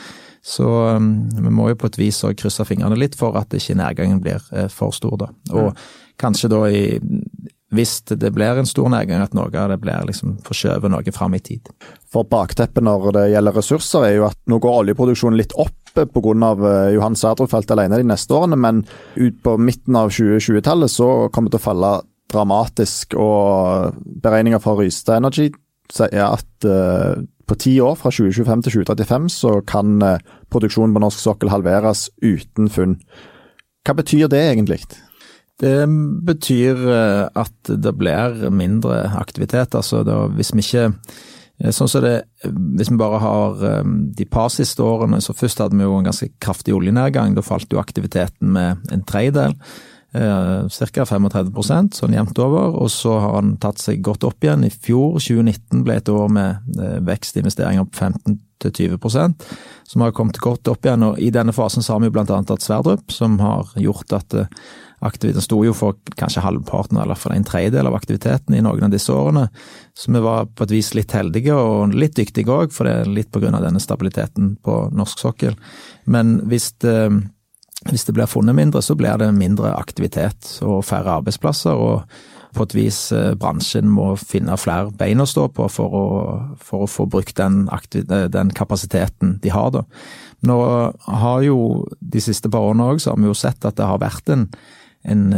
Så 0.47 0.65
um, 0.97 1.29
vi 1.35 1.51
må 1.53 1.69
jo 1.69 1.81
på 1.81 1.91
et 1.91 1.99
vis 2.01 2.23
òg 2.25 2.39
krysse 2.41 2.65
fingrene 2.65 2.97
litt 2.97 3.17
for 3.19 3.37
at 3.37 3.53
ikke 3.57 3.77
nedgangen 3.77 4.23
blir 4.25 4.41
eh, 4.55 4.71
for 4.73 4.95
stor, 4.97 5.19
da. 5.21 5.33
Og 5.53 5.75
kanskje 6.21 6.53
da 6.53 6.63
i 6.71 6.85
hvis 7.71 8.01
det 8.11 8.33
blir 8.35 8.59
en 8.59 8.67
stor 8.67 8.89
nedgang, 8.91 9.23
at 9.23 9.35
noe 9.37 9.51
av 9.55 9.71
det 9.71 9.79
blir 9.83 10.09
liksom 10.09 10.39
forskjøvet 10.47 10.91
noe 10.91 11.15
fram 11.15 11.37
i 11.39 11.43
tid. 11.43 11.71
For 12.11 12.27
bakteppet 12.27 12.83
når 12.83 13.13
det 13.15 13.27
gjelder 13.31 13.59
ressurser, 13.61 14.07
er 14.09 14.17
jo 14.17 14.27
at 14.27 14.39
nå 14.51 14.59
går 14.63 14.81
oljeproduksjonen 14.83 15.39
litt 15.39 15.55
opp 15.55 15.77
pga. 15.95 16.09
Eh, 16.11 16.95
Johan 16.95 17.17
Sverdrup-feltet 17.19 17.75
alene 17.75 18.01
de 18.01 18.07
neste 18.11 18.35
årene, 18.35 18.59
men 18.59 18.85
ut 19.17 19.43
på 19.43 19.57
midten 19.59 19.97
av 19.99 20.11
2020-tallet 20.11 20.91
så 20.91 21.29
kommer 21.31 21.51
det 21.51 21.59
til 21.59 21.63
å 21.63 21.69
falle 21.69 21.93
dramatisk. 22.31 23.19
Og 23.19 23.99
beregninger 24.23 24.63
fra 24.63 24.77
Rystad 24.79 25.21
Energy 25.21 25.51
sier 25.91 26.23
at 26.23 26.67
uh, 26.71 27.19
på 27.51 27.57
ti 27.59 27.73
år, 27.83 27.97
fra 27.99 28.13
2025 28.15 28.63
til 28.63 28.77
2035, 28.85 29.31
så 29.35 29.57
kan 29.67 29.99
uh, 30.07 30.23
produksjonen 30.55 30.95
på 30.95 31.03
norsk 31.03 31.19
sokkel 31.19 31.51
halveres 31.51 32.07
uten 32.23 32.71
funn. 32.71 33.01
Hva 33.83 33.97
betyr 33.99 34.31
det 34.31 34.45
egentlig? 34.53 34.85
Det 35.61 35.85
betyr 36.25 36.87
eh, 36.89 37.27
at 37.37 37.69
det 37.69 37.93
blir 37.99 38.49
mindre 38.55 39.03
aktivitet. 39.21 39.77
Altså 39.77 40.03
da, 40.07 40.25
hvis 40.33 40.55
vi 40.57 40.65
ikke 40.65 40.87
eh, 40.89 41.73
Sånn 41.77 41.91
som 41.93 42.05
det, 42.05 42.23
Hvis 42.49 42.89
vi 42.89 42.97
bare 43.01 43.21
har 43.21 43.65
eh, 43.69 43.93
de 44.17 44.27
par 44.31 44.49
siste 44.53 44.85
årene, 44.85 45.21
så 45.21 45.37
først 45.37 45.61
hadde 45.61 45.77
vi 45.77 45.85
jo 45.85 45.99
en 45.99 46.09
ganske 46.09 46.31
kraftig 46.41 46.75
oljenedgang. 46.77 47.37
Da 47.37 47.45
falt 47.45 47.73
jo 47.73 47.83
aktiviteten 47.83 48.55
med 48.57 48.93
en 48.93 49.07
tredjedel. 49.07 49.57
Ca. 50.11 51.05
35% 51.07 52.01
sånn 52.01 52.17
jevnt 52.17 52.39
over. 52.43 52.73
Og 52.83 52.89
så 52.91 53.13
har 53.23 53.37
han 53.37 53.53
tatt 53.63 53.79
seg 53.79 54.01
godt 54.03 54.25
opp 54.27 54.43
igjen. 54.43 54.65
I 54.67 54.73
fjor, 54.73 55.21
2019, 55.23 55.85
ble 55.87 56.01
et 56.01 56.11
år 56.11 56.33
med 56.35 56.81
vekstinvesteringer 57.07 57.87
på 57.87 58.09
15-20% 58.09 59.53
som 59.87 60.03
har 60.03 60.17
kommet 60.17 60.41
godt 60.43 60.67
opp 60.73 60.89
igjen. 60.89 61.05
og 61.07 61.23
I 61.23 61.31
denne 61.31 61.55
fasen 61.55 61.87
så 61.87 61.95
har 61.95 62.03
vi 62.03 62.11
bl.a. 62.11 62.27
hatt 62.27 62.65
Sverdrup, 62.65 63.15
som 63.15 63.39
har 63.39 63.71
gjort 63.79 64.19
at 64.19 64.35
aktiviteten 65.01 65.45
sto 65.45 65.61
jo 65.65 65.75
for 65.77 65.97
kanskje 66.21 66.45
halvparten, 66.45 66.99
eller 67.01 67.19
for 67.19 67.33
en 67.35 67.47
tredjedel 67.47 67.89
av 67.89 67.97
aktiviteten 67.97 68.57
i 68.57 68.63
noen 68.65 68.89
av 68.89 68.95
disse 68.95 69.13
årene. 69.15 69.47
Så 69.97 70.13
vi 70.13 70.23
var 70.25 70.49
på 70.53 70.67
et 70.67 70.75
vis 70.75 70.93
litt 70.97 71.15
heldige, 71.17 71.57
og 71.57 71.95
litt 71.97 72.19
dyktige 72.19 72.53
òg, 72.53 72.75
for 72.75 72.89
det 72.89 72.97
er 73.01 73.13
litt 73.13 73.37
av 73.37 73.47
denne 73.65 73.83
stabiliteten 73.83 74.57
på 74.65 74.81
norsk 74.97 75.23
sokkel. 75.25 75.57
Men 76.05 76.39
hvis 76.51 76.73
det, 76.85 76.99
hvis 77.89 78.05
det 78.09 78.17
blir 78.17 78.31
funnet 78.31 78.59
mindre, 78.59 78.83
så 78.85 78.97
blir 78.99 79.17
det 79.21 79.33
mindre 79.37 79.73
aktivitet 79.77 80.59
og 80.61 80.85
færre 80.85 81.21
arbeidsplasser. 81.21 81.75
og 81.75 82.05
på 82.57 82.67
et 82.67 82.75
vis 82.75 82.99
eh, 83.15 83.35
bransjen 83.39 83.91
må 83.91 84.15
finne 84.19 84.57
flere 84.59 84.91
bein 84.99 85.23
å 85.23 85.29
stå 85.29 85.47
på 85.55 85.69
for 85.71 85.95
å, 85.95 86.07
for 86.59 86.85
å 86.85 86.91
få 86.91 87.07
brukt 87.11 87.37
den, 87.39 87.69
den, 88.03 88.51
kapasiteten 88.57 89.39
de 89.43 89.53
har. 89.55 89.71
da. 89.75 89.85
Nå 90.47 90.59
har 91.21 91.47
jo 91.47 91.87
de 92.01 92.23
siste 92.25 92.51
par 92.51 92.67
årene 92.71 92.91
òg, 92.91 93.03
så 93.03 93.13
har 93.13 93.21
vi 93.21 93.31
jo 93.31 93.39
sett 93.39 93.67
at 93.69 93.79
det 93.79 93.87
har 93.87 94.03
vært 94.03 94.33
en 94.35 94.49
en 95.03 95.31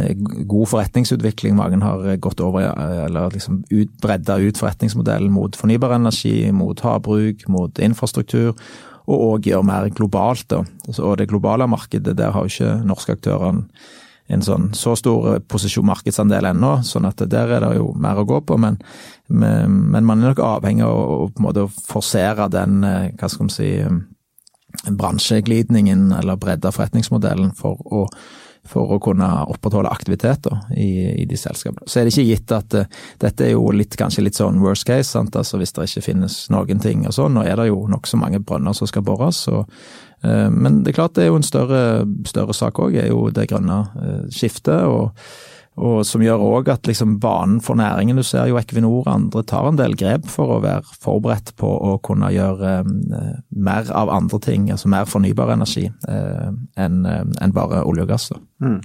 god 0.49 0.67
forretningsutvikling. 0.73 1.55
Mange 1.55 1.79
har 1.83 2.17
gått 2.19 2.41
over, 2.43 2.65
eller 3.05 3.31
liksom 3.31 3.61
ut, 3.69 3.91
bredda 4.03 4.37
ut 4.43 4.59
forretningsmodellen 4.59 5.31
mot 5.31 5.55
fornybar 5.55 5.95
energi, 5.95 6.51
mot 6.51 6.79
havbruk, 6.83 7.47
mot 7.47 7.79
infrastruktur 7.79 8.57
og 9.03 9.23
òg 9.27 9.49
gjør 9.49 9.65
mer 9.67 9.89
globalt. 9.95 10.45
Da. 10.51 10.61
Og 10.93 11.17
det 11.19 11.29
globale 11.31 11.67
markedet, 11.67 12.15
der 12.17 12.31
har 12.31 12.45
jo 12.45 12.53
ikke 12.53 12.87
norske 12.87 13.17
aktører 13.17 13.63
en 14.31 14.43
sånn 14.43 14.69
så 14.77 14.93
stor 14.95 15.41
posisjon 15.51 15.85
markedsandel 15.89 16.47
ennå, 16.53 16.77
sånn 16.87 17.09
at 17.09 17.19
der 17.27 17.57
er 17.57 17.65
det 17.65 17.73
jo 17.75 17.89
mer 17.99 18.21
å 18.21 18.27
gå 18.27 18.39
på. 18.47 18.57
Men, 18.61 18.79
men, 19.27 19.81
men 19.91 20.07
man 20.07 20.23
er 20.23 20.31
nok 20.31 20.43
avhengig 20.45 20.85
av 20.87 20.95
å 20.95 21.27
på 21.35 21.67
forsere 21.89 22.47
den, 22.51 22.79
eh, 22.87 23.09
hva 23.19 23.29
skal 23.29 23.49
man 23.49 23.53
si, 23.53 23.73
bransjeglidningen 24.87 26.07
eller 26.17 26.39
bredde 26.39 26.71
forretningsmodellen 26.73 27.51
for 27.59 27.83
å 27.83 28.07
for 28.67 28.95
å 28.95 28.99
kunne 29.03 29.27
opprettholde 29.51 29.91
aktivitet 29.91 30.47
i, 30.71 31.23
i, 31.23 31.25
de 31.27 31.37
selskapene. 31.39 31.87
Så 31.89 31.99
er 31.99 32.07
det 32.07 32.13
ikke 32.13 32.27
gitt 32.29 32.53
at 32.55 32.77
uh, 32.79 33.01
dette 33.21 33.47
er 33.47 33.53
jo 33.57 33.67
litt, 33.75 33.97
kanskje 33.99 34.23
litt 34.23 34.39
sånn 34.39 34.61
worst 34.63 34.87
case, 34.87 35.09
sant? 35.11 35.35
altså 35.35 35.59
hvis 35.59 35.75
det 35.75 35.89
ikke 35.89 36.05
finnes 36.07 36.37
noen 36.53 36.83
ting 36.83 37.03
og 37.09 37.15
sånn. 37.15 37.35
Nå 37.35 37.43
er 37.47 37.59
det 37.59 37.69
jo 37.69 37.83
nokså 37.91 38.19
mange 38.21 38.39
brønner 38.43 38.75
som 38.77 38.89
skal 38.89 39.05
bores. 39.05 39.43
Så, 39.49 39.65
uh, 39.65 40.49
men 40.53 40.83
det 40.83 40.93
er 40.93 40.99
klart 41.01 41.17
det 41.17 41.25
er 41.25 41.33
jo 41.33 41.41
en 41.41 41.47
større, 41.47 41.81
større 42.29 42.55
sak 42.55 42.79
òg, 42.79 42.95
er 42.99 43.11
jo 43.11 43.27
det 43.35 43.49
grønne 43.51 43.81
uh, 43.91 44.21
skiftet. 44.31 44.87
og 44.87 45.11
og 45.73 46.03
som 46.05 46.21
gjør 46.21 46.41
òg 46.45 46.69
at 46.69 46.85
liksom 46.85 47.15
banen 47.21 47.57
for 47.63 47.79
næringen 47.79 48.19
Du 48.19 48.23
ser 48.23 48.45
jo 48.45 48.59
Equinor 48.59 48.99
og 48.99 49.07
andre 49.09 49.41
tar 49.49 49.65
en 49.65 49.79
del 49.79 49.95
grep 49.97 50.27
for 50.29 50.55
å 50.55 50.59
være 50.61 50.83
forberedt 51.01 51.53
på 51.57 51.65
å 51.65 51.95
kunne 52.05 52.29
gjøre 52.33 52.73
eh, 52.83 53.31
mer 53.49 53.89
av 53.89 54.11
andre 54.13 54.39
ting, 54.43 54.69
altså 54.71 54.91
mer 54.93 55.09
fornybar 55.09 55.55
energi, 55.55 55.87
eh, 55.89 56.51
enn 56.77 57.05
eh, 57.09 57.23
en 57.41 57.55
bare 57.55 57.81
olje 57.87 58.05
og 58.05 58.13
gass. 58.13 58.29
Mm. 58.61 58.77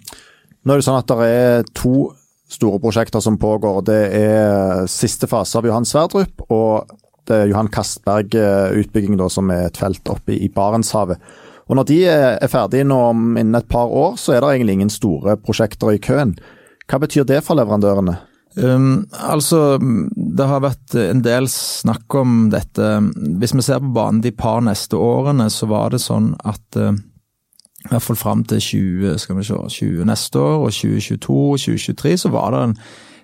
Nå 0.64 0.72
er 0.72 0.80
det 0.80 0.88
sånn 0.88 1.00
at 1.02 1.12
det 1.12 1.28
er 1.28 1.68
to 1.76 2.08
store 2.48 2.80
prosjekter 2.80 3.20
som 3.20 3.36
pågår. 3.40 3.82
Det 3.84 4.00
er 4.16 4.88
siste 4.88 5.28
fase 5.28 5.60
av 5.60 5.68
Johan 5.68 5.86
Sverdrup 5.88 6.46
og 6.48 6.96
det 7.28 7.42
er 7.42 7.50
Johan 7.50 7.68
Castberg-utbygging, 7.68 9.18
som 9.28 9.50
er 9.52 9.66
et 9.68 9.76
felt 9.76 10.08
oppe 10.08 10.32
i 10.32 10.48
Barentshavet. 10.48 11.20
Og 11.68 11.76
Når 11.76 11.84
de 11.90 11.98
er 12.08 12.48
ferdige 12.48 12.86
nå 12.88 13.00
innen 13.12 13.58
et 13.58 13.68
par 13.68 13.92
år, 13.92 14.16
så 14.16 14.32
er 14.32 14.40
det 14.40 14.54
egentlig 14.54 14.78
ingen 14.78 14.92
store 14.92 15.36
prosjekter 15.36 15.92
i 15.92 16.00
køen. 16.00 16.38
Hva 16.88 17.00
betyr 17.02 17.26
det 17.28 17.42
for 17.44 17.58
leverandørene? 17.58 18.16
Um, 18.58 19.06
altså, 19.12 19.76
det 19.78 20.46
har 20.48 20.64
vært 20.64 20.96
en 20.98 21.20
del 21.22 21.46
snakk 21.52 22.14
om 22.18 22.48
dette. 22.50 22.86
Hvis 23.38 23.54
vi 23.54 23.64
ser 23.66 23.82
på 23.84 23.92
banen 23.94 24.22
de 24.24 24.32
par 24.34 24.62
neste 24.64 24.98
årene, 24.98 25.50
så 25.52 25.68
var 25.70 25.92
det 25.94 26.00
sånn 26.02 26.32
at 26.48 26.80
uh, 26.80 26.96
i 27.86 27.92
hvert 27.92 28.04
fall 28.04 28.18
fram 28.18 28.44
til 28.48 28.60
20, 28.60 29.18
skal 29.22 29.38
vi 29.38 29.46
se, 29.46 29.58
20 29.78 30.08
neste 30.08 30.40
år 30.42 30.64
og 30.64 30.72
2022 30.74 31.36
og 31.38 31.60
2023, 31.62 32.16
så 32.24 32.32
var 32.34 32.54
det 32.54 32.62
en 32.64 32.78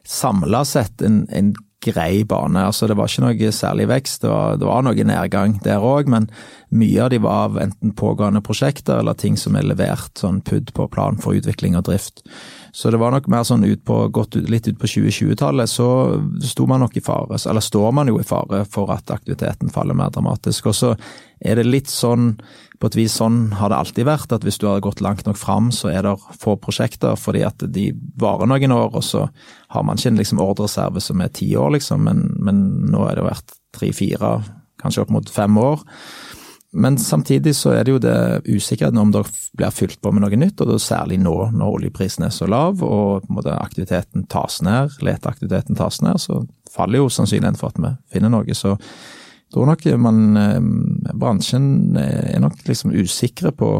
samla 0.04 0.64
sett 0.68 1.02
en, 1.02 1.24
en, 1.32 1.54
grei 1.84 2.22
bane. 2.24 2.62
Altså, 2.64 2.86
det 2.88 2.94
var 2.96 3.10
ikke 3.10 3.26
noe 3.26 3.50
særlig 3.52 3.84
vekst, 3.90 4.22
det 4.22 4.30
var, 4.30 4.54
det 4.56 4.64
var 4.64 4.86
noe 4.86 5.04
nedgang 5.04 5.58
der 5.66 5.82
òg, 5.84 6.08
men 6.08 6.30
mye 6.72 7.02
av 7.04 7.10
de 7.12 7.18
var 7.20 7.50
av 7.50 7.58
enten 7.60 7.92
pågående 7.92 8.40
prosjekter 8.40 9.02
eller 9.02 9.18
ting 9.20 9.36
som 9.36 9.58
er 9.60 9.66
levert 9.68 10.16
sånn 10.16 10.38
PUD 10.48 10.72
på 10.72 10.86
plan 10.94 11.20
for 11.20 11.36
utvikling 11.36 11.76
og 11.76 11.84
drift. 11.90 12.24
Så 12.74 12.90
det 12.90 12.98
var 12.98 13.12
nok 13.14 13.28
mer 13.30 13.44
sånn 13.46 13.62
ut 13.62 13.84
på, 13.86 13.96
godt 14.10 14.34
ut, 14.34 14.48
litt 14.50 14.66
ut 14.66 14.78
på 14.80 14.88
2020-tallet, 14.90 15.70
så 15.70 15.86
sto 16.42 16.64
man 16.66 16.82
nok 16.82 16.96
i 16.98 17.02
fare, 17.06 17.38
eller 17.38 17.62
står 17.62 17.92
man 17.94 18.10
jo 18.10 18.16
i 18.18 18.26
fare 18.26 18.64
for 18.66 18.90
at 18.90 19.12
aktiviteten 19.14 19.70
faller 19.70 19.94
mer 19.94 20.10
dramatisk. 20.10 20.66
Og 20.72 20.74
så 20.74 20.90
er 21.38 21.60
det 21.60 21.68
litt 21.68 21.92
sånn, 21.92 22.32
på 22.82 22.90
et 22.90 22.98
vis 22.98 23.14
sånn 23.20 23.52
har 23.60 23.70
det 23.70 23.78
alltid 23.78 24.08
vært, 24.10 24.34
at 24.34 24.42
hvis 24.42 24.58
du 24.58 24.66
har 24.66 24.82
gått 24.82 25.04
langt 25.06 25.22
nok 25.22 25.38
fram, 25.38 25.70
så 25.70 25.92
er 25.92 26.02
det 26.02 26.16
få 26.42 26.56
prosjekter, 26.58 27.14
fordi 27.14 27.44
at 27.46 27.62
de 27.62 27.92
varer 28.18 28.50
noen 28.50 28.74
år, 28.74 28.90
og 28.90 29.06
så 29.06 29.28
har 29.70 29.86
man 29.86 30.02
ikke 30.02 30.16
en 30.16 30.22
liksom 30.24 30.42
ordreserve 30.42 31.04
som 31.04 31.22
er 31.22 31.30
ti 31.30 31.52
år, 31.54 31.76
liksom, 31.76 32.02
men, 32.10 32.26
men 32.42 32.64
nå 32.90 33.06
er 33.06 33.20
det 33.20 33.28
vært 33.30 33.54
tre-fire, 33.78 34.40
kanskje 34.82 35.06
opp 35.06 35.14
mot 35.14 35.30
fem 35.30 35.62
år. 35.62 35.86
Men 36.74 36.98
samtidig 36.98 37.54
så 37.54 37.70
er 37.76 37.84
det 37.86 37.92
jo 37.92 38.00
det 38.02 38.16
usikkerheten 38.48 38.98
om 38.98 39.12
det 39.14 39.22
blir 39.54 39.70
fylt 39.74 40.00
på 40.02 40.10
med 40.10 40.24
noe 40.24 40.38
nytt, 40.38 40.58
og 40.58 40.72
da 40.72 40.78
særlig 40.82 41.20
nå 41.22 41.34
når 41.54 41.76
oljeprisen 41.78 42.26
er 42.26 42.32
så 42.34 42.48
lav 42.50 42.82
og 42.82 43.28
aktiviteten 43.52 44.26
tas 44.30 44.58
ned, 44.66 44.96
leteaktiviteten 45.06 45.78
tas 45.78 46.00
ned, 46.02 46.18
så 46.18 46.40
faller 46.74 47.04
jo 47.04 47.12
sannsynligheten 47.12 47.60
for 47.60 47.70
at 47.70 47.78
vi 47.78 47.92
finner 48.16 48.34
noe. 48.34 48.58
Så 48.58 48.74
jeg 48.74 49.54
tror 49.54 49.70
nok 49.70 49.86
man, 50.02 50.20
eh, 50.40 51.14
bransjen 51.14 51.96
er 52.00 52.42
nok 52.42 52.58
liksom 52.66 52.90
usikre 52.90 53.54
på, 53.54 53.70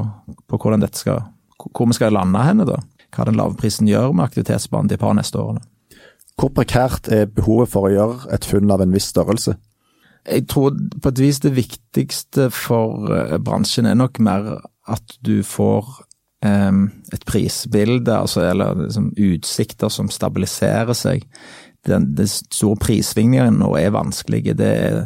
på 0.47 0.61
hvordan 0.63 0.87
dette 0.87 1.03
skal, 1.03 1.25
hvor 1.67 1.91
vi 1.91 1.99
skal 1.99 2.15
lande 2.15 2.47
henne, 2.47 2.69
da. 2.69 2.79
Hva 3.15 3.27
den 3.27 3.39
lave 3.39 3.59
prisen 3.59 3.91
gjør 3.91 4.15
med 4.15 4.29
aktivitetsbanen 4.29 4.91
de 4.91 4.99
par 4.99 5.15
neste 5.19 5.39
årene. 5.39 5.67
Hvor 6.39 6.51
prekært 6.55 7.11
er 7.15 7.27
behovet 7.31 7.71
for 7.71 7.87
å 7.87 7.93
gjøre 7.93 8.35
et 8.35 8.47
funn 8.47 8.71
av 8.75 8.83
en 8.83 8.95
viss 8.95 9.11
størrelse? 9.11 9.55
Jeg 10.25 10.47
tror 10.49 10.77
på 11.03 11.13
et 11.13 11.21
vis 11.21 11.41
det 11.45 11.55
viktigste 11.57 12.49
for 12.55 13.13
eh, 13.13 13.37
bransjen 13.45 13.89
er 13.89 13.99
nok 13.99 14.21
mer 14.25 14.57
at 14.89 15.17
du 15.25 15.43
får 15.45 15.87
um, 16.45 16.87
et 17.13 17.25
prisbilde, 17.29 18.13
altså, 18.13 18.43
eller 18.51 18.83
liksom, 18.83 19.13
utsikter 19.17 19.93
som 19.93 20.11
stabiliserer 20.13 20.93
seg. 20.97 21.25
Den, 21.89 22.11
den 22.17 22.29
store 22.29 22.77
prissvingningene 22.81 23.57
nå 23.61 23.71
er 23.81 23.95
vanskelige. 23.97 24.57
Det 24.61 24.73
er, 24.89 24.99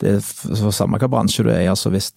det 0.00 0.16
er 0.18 0.20
for 0.24 0.76
samme 0.76 1.00
hva 1.00 1.08
bransje 1.12 1.44
du 1.44 1.48
er 1.52 1.64
i. 1.64 1.70
altså 1.72 1.92
Hvis 1.92 2.12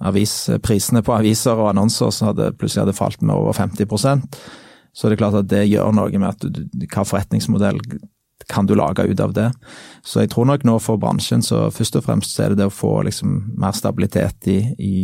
avis, 0.00 0.38
prisene 0.64 1.04
på 1.04 1.16
aviser 1.16 1.60
og 1.60 1.72
annonser 1.74 2.12
så 2.12 2.30
hadde, 2.30 2.54
plutselig 2.56 2.86
hadde 2.86 2.96
falt 2.96 3.22
med 3.22 3.36
over 3.36 3.56
50% 3.56 4.24
så 4.98 5.06
er 5.06 5.14
det 5.14 5.20
klart 5.20 5.38
at 5.38 5.50
det 5.50 5.66
gjør 5.68 5.92
noe 5.94 6.18
med 6.18 6.28
at 6.28 6.42
du, 6.42 6.86
hva 6.90 7.04
forretningsmodell 7.06 7.78
kan 8.46 8.66
du 8.66 8.74
lage 8.78 9.02
ut 9.02 9.20
av 9.20 9.32
det. 9.34 9.48
Så 10.06 10.22
jeg 10.22 10.30
tror 10.32 10.46
nok 10.48 10.64
nå 10.64 10.76
for 10.82 11.00
bransjen 11.00 11.42
så 11.44 11.66
først 11.74 11.98
og 11.98 12.06
fremst 12.06 12.34
så 12.34 12.44
er 12.44 12.54
det 12.54 12.62
det 12.62 12.68
å 12.70 12.74
få 12.74 13.00
liksom 13.08 13.34
mer 13.58 13.74
stabilitet 13.76 14.48
i, 14.48 14.60
i, 14.78 15.00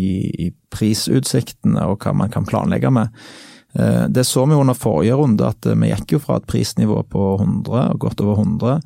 i 0.47 0.53
prisutsiktene 0.73 1.83
og 1.91 2.05
hva 2.05 2.15
man 2.17 2.33
kan 2.33 2.47
planlegge 2.49 2.93
med. 2.95 3.11
Eh, 3.75 4.05
det 4.09 4.25
så 4.25 4.47
vi 4.47 4.55
under 4.55 4.79
forrige 4.79 5.19
runde, 5.19 5.51
at 5.51 5.67
vi 5.67 5.91
gikk 5.91 6.17
jo 6.17 6.23
fra 6.23 6.39
et 6.39 6.49
prisnivå 6.51 7.03
på 7.11 7.35
100, 7.41 7.91
og 7.95 8.01
godt 8.07 8.23
over 8.25 8.41
100, 8.45 8.81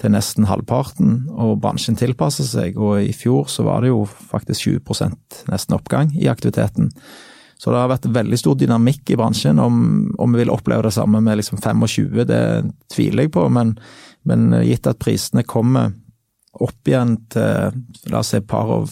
til 0.00 0.14
nesten 0.14 0.48
halvparten, 0.48 1.26
og 1.36 1.58
bransjen 1.60 1.98
tilpasser 2.00 2.46
seg. 2.48 2.78
Og 2.80 3.04
i 3.04 3.12
fjor 3.16 3.50
så 3.52 3.66
var 3.68 3.84
det 3.84 3.92
jo 3.92 4.06
faktisk 4.08 4.70
20% 4.70 5.44
nesten 5.52 5.76
oppgang 5.76 6.14
i 6.16 6.30
aktiviteten. 6.32 6.88
Så 7.60 7.72
det 7.72 7.80
har 7.82 7.90
vært 7.92 8.08
veldig 8.08 8.38
stor 8.40 8.56
dynamikk 8.56 9.10
i 9.12 9.18
bransjen. 9.20 9.58
Om, 9.60 9.80
om 10.16 10.32
vi 10.32 10.40
vil 10.40 10.52
oppleve 10.52 10.86
det 10.86 10.94
samme 10.96 11.20
med 11.20 11.42
liksom 11.42 11.60
25, 11.60 12.22
det 12.28 12.44
tviler 12.88 13.26
jeg 13.26 13.34
på. 13.36 13.44
Men, 13.52 13.74
men 14.24 14.48
gitt 14.64 14.88
at 14.88 15.00
prisene 15.02 15.44
kommer 15.44 15.92
opp 16.60 16.88
igjen 16.88 17.14
til 17.30 18.08
la 18.10 18.22
oss 18.22 18.32
si 18.32 18.40
par 18.42 18.72
og 18.74 18.88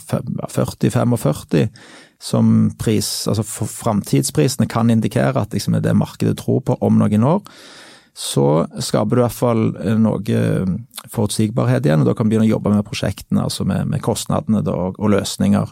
40-45, 0.53 1.67
som 2.23 2.53
pris, 2.79 3.09
altså 3.31 3.45
framtidsprisene 3.47 4.69
kan 4.71 4.91
indikere 4.91 5.43
at 5.43 5.55
liksom 5.55 5.79
er 5.79 5.83
det 5.83 5.97
markedet 5.99 6.37
tror 6.39 6.61
på 6.67 6.77
om 6.85 6.99
noen 7.01 7.27
år, 7.27 7.43
så 8.19 8.67
skaper 8.83 9.15
du 9.15 9.21
i 9.21 9.25
hvert 9.25 9.37
fall 9.37 9.65
noe 10.03 10.45
forutsigbarhet 11.13 11.87
igjen, 11.87 12.03
og 12.03 12.11
da 12.11 12.15
kan 12.19 12.27
du 12.27 12.35
begynne 12.35 12.49
å 12.49 12.55
jobbe 12.57 12.73
med 12.75 12.87
prosjektene, 12.87 13.45
altså 13.47 13.67
med, 13.69 13.87
med 13.91 14.03
kostnadene 14.03 14.65
da, 14.67 14.75
og 14.91 15.13
løsninger 15.15 15.71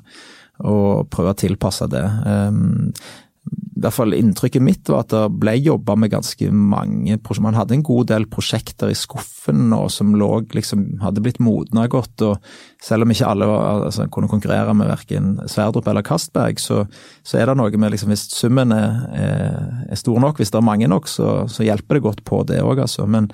og 0.64 1.08
prøve 1.12 1.34
å 1.34 1.38
tilpasse 1.38 1.88
det. 1.92 2.04
Um, 2.25 2.92
i 3.46 3.82
hvert 3.84 3.94
fall 3.94 4.14
Inntrykket 4.16 4.64
mitt 4.64 4.88
var 4.88 5.04
at 5.04 5.12
det 5.12 5.20
ble 5.38 5.52
jobba 5.60 5.94
med 6.00 6.10
ganske 6.10 6.48
mange 6.50 7.18
Man 7.44 7.58
hadde 7.58 7.76
en 7.76 7.84
god 7.84 8.08
del 8.08 8.25
prosjekter 8.32 8.90
i 8.90 8.96
skuffen 8.96 9.68
nå 9.70 9.82
som 9.92 10.14
lå, 10.16 10.30
liksom, 10.56 10.86
hadde 11.02 11.22
blitt 11.22 11.38
modna 11.44 11.84
godt. 11.92 12.25
og 12.25 12.40
Selv 12.82 13.04
om 13.04 13.12
ikke 13.12 13.28
alle 13.28 13.48
var, 13.50 13.84
altså, 13.86 14.08
kunne 14.08 14.32
konkurrere 14.32 14.72
med 14.75 14.88
verken 14.88 15.36
Sverdrup 15.46 15.86
eller 15.92 16.06
Kastberg, 16.06 16.58
så, 16.62 16.86
så 17.22 17.38
er 17.38 17.50
det 17.50 17.58
noe 17.60 17.70
med 17.76 17.94
liksom, 17.94 18.10
hvis 18.14 18.26
summen 18.32 18.72
er, 18.75 18.98
er, 19.20 19.94
stor 20.00 20.18
nok, 20.25 20.40
hvis 20.40 20.54
det 20.54 20.60
er 20.62 20.70
mange 20.72 20.88
nok, 20.90 21.10
så, 21.12 21.44
så 21.52 21.66
hjelper 21.68 21.98
det 21.98 22.06
godt 22.08 22.25
på 22.26 22.42
det 22.48 22.62
òg. 22.64 22.80
Altså. 22.88 23.06
Men 23.06 23.28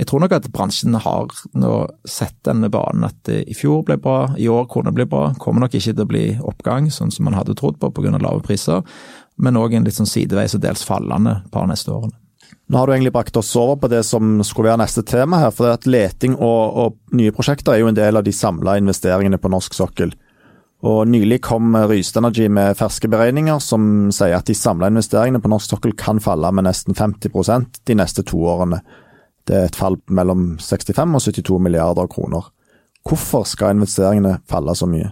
jeg 0.00 0.08
tror 0.08 0.22
nok 0.22 0.32
at 0.32 0.46
bransjen 0.48 0.94
har 0.96 1.28
nå 1.60 1.74
sett 2.08 2.38
denne 2.48 2.70
banen 2.72 3.04
at 3.04 3.18
det 3.28 3.42
i 3.52 3.56
fjor 3.56 3.82
ble 3.84 3.98
bra, 4.00 4.30
i 4.40 4.46
år 4.48 4.64
kunne 4.72 4.88
det 4.88 4.96
bli 4.96 5.04
bra. 5.12 5.26
Kommer 5.36 5.66
nok 5.66 5.74
ikke 5.76 5.92
til 5.92 6.06
å 6.06 6.08
bli 6.08 6.24
oppgang, 6.40 6.88
sånn 6.88 7.12
som 7.12 7.28
man 7.28 7.36
hadde 7.36 7.56
trodd 7.58 7.76
på 7.82 7.90
pga. 7.92 8.16
lave 8.16 8.40
priser, 8.40 8.80
men 9.36 9.60
òg 9.60 9.76
en 9.76 9.84
litt 9.84 9.98
sånn 9.98 10.08
sideveis 10.08 10.56
og 10.56 10.64
dels 10.64 10.86
fallende 10.88 11.42
par 11.52 11.68
neste 11.68 11.92
årene. 11.92 12.16
Nå 12.70 12.78
har 12.78 12.86
du 12.86 12.94
egentlig 12.94 13.12
brakt 13.12 13.36
oss 13.36 13.50
over 13.58 13.76
på 13.82 13.90
det 13.92 14.00
som 14.06 14.38
skulle 14.46 14.70
være 14.70 14.84
neste 14.84 15.02
tema 15.04 15.42
her. 15.42 15.50
for 15.50 15.66
det 15.66 15.72
at 15.74 15.86
Leting 15.86 16.36
og, 16.38 16.76
og 16.80 17.16
nye 17.18 17.34
prosjekter 17.34 17.74
er 17.74 17.82
jo 17.82 17.90
en 17.90 17.98
del 17.98 18.16
av 18.16 18.24
de 18.24 18.32
samla 18.32 18.78
investeringene 18.80 19.40
på 19.42 19.50
norsk 19.52 19.74
sokkel. 19.74 20.14
Og 20.86 21.02
Nylig 21.10 21.42
kom 21.44 21.76
Ryst 21.76 22.16
Energy 22.16 22.48
med 22.48 22.78
ferske 22.78 23.10
beregninger 23.10 23.58
som 23.60 24.08
sier 24.14 24.38
at 24.38 24.48
de 24.48 24.56
samla 24.56 24.88
investeringene 24.88 25.42
på 25.42 25.50
norsk 25.52 25.74
sokkel 25.74 25.92
kan 25.98 26.22
falle 26.24 26.48
med 26.56 26.64
nesten 26.70 26.96
50% 26.96 27.82
de 27.84 27.98
neste 28.00 28.24
to 28.24 28.40
årene. 28.48 28.80
Det 29.50 29.56
er 29.58 29.66
et 29.66 29.76
fall 29.78 29.96
mellom 30.14 30.52
65 30.62 31.16
og 31.18 31.24
72 31.26 31.56
milliarder 31.58 32.06
kroner. 32.10 32.52
Hvorfor 33.02 33.42
skal 33.48 33.74
investeringene 33.74 34.36
falle 34.46 34.76
så 34.78 34.86
mye? 34.86 35.10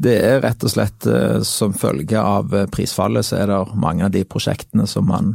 Det 0.00 0.16
er 0.16 0.42
rett 0.44 0.64
og 0.64 0.72
slett 0.72 1.06
eh, 1.08 1.40
som 1.44 1.72
følge 1.76 2.20
av 2.20 2.52
eh, 2.56 2.66
prisfallet, 2.72 3.24
så 3.24 3.38
er 3.40 3.48
det 3.48 3.80
mange 3.80 4.04
av 4.04 4.12
de 4.12 4.22
prosjektene 4.28 4.84
som 4.88 5.08
man 5.08 5.34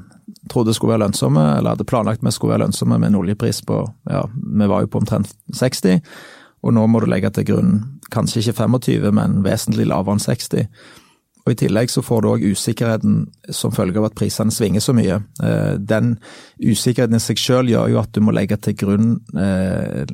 trodde 0.49 0.73
skulle 0.77 0.93
være 0.93 1.07
lønnsomme, 1.07 1.41
eller 1.57 1.73
hadde 1.73 1.87
planlagt 1.89 2.25
vi 2.25 2.33
skulle 2.33 2.55
være 2.55 2.65
lønnsomme 2.67 2.97
med 3.01 3.11
en 3.11 3.19
oljepris 3.21 3.63
på 3.65 3.79
ja, 4.09 4.23
vi 4.29 4.69
var 4.69 4.85
jo 4.85 4.91
på 4.93 5.01
omtrent 5.01 5.33
60, 5.53 6.01
og 6.65 6.73
nå 6.77 6.85
må 6.89 7.01
du 7.01 7.09
legge 7.09 7.29
til 7.33 7.47
grunn 7.49 7.73
kanskje 8.13 8.41
ikke 8.41 8.57
25, 8.61 9.09
men 9.17 9.41
vesentlig 9.45 9.89
lavere 9.89 10.17
enn 10.17 10.25
60. 10.25 10.67
Og 11.45 11.53
I 11.53 11.59
tillegg 11.59 11.91
så 11.93 12.01
får 12.01 12.23
du 12.23 12.29
òg 12.31 12.47
usikkerheten 12.55 13.19
som 13.53 13.73
følge 13.73 14.01
av 14.01 14.09
at 14.09 14.17
prisene 14.17 14.53
svinger 14.53 14.81
så 14.81 14.95
mye. 14.97 15.19
Eh, 15.45 15.75
den 15.77 16.15
usikkerheten 16.57 17.19
i 17.19 17.21
seg 17.21 17.41
selv 17.41 17.69
gjør 17.69 17.93
jo 17.93 18.01
at 18.01 18.11
du 18.17 18.23
må 18.25 18.33
legge 18.33 18.57
til 18.65 18.77
grunn 18.81 19.11
eh, 19.37 20.09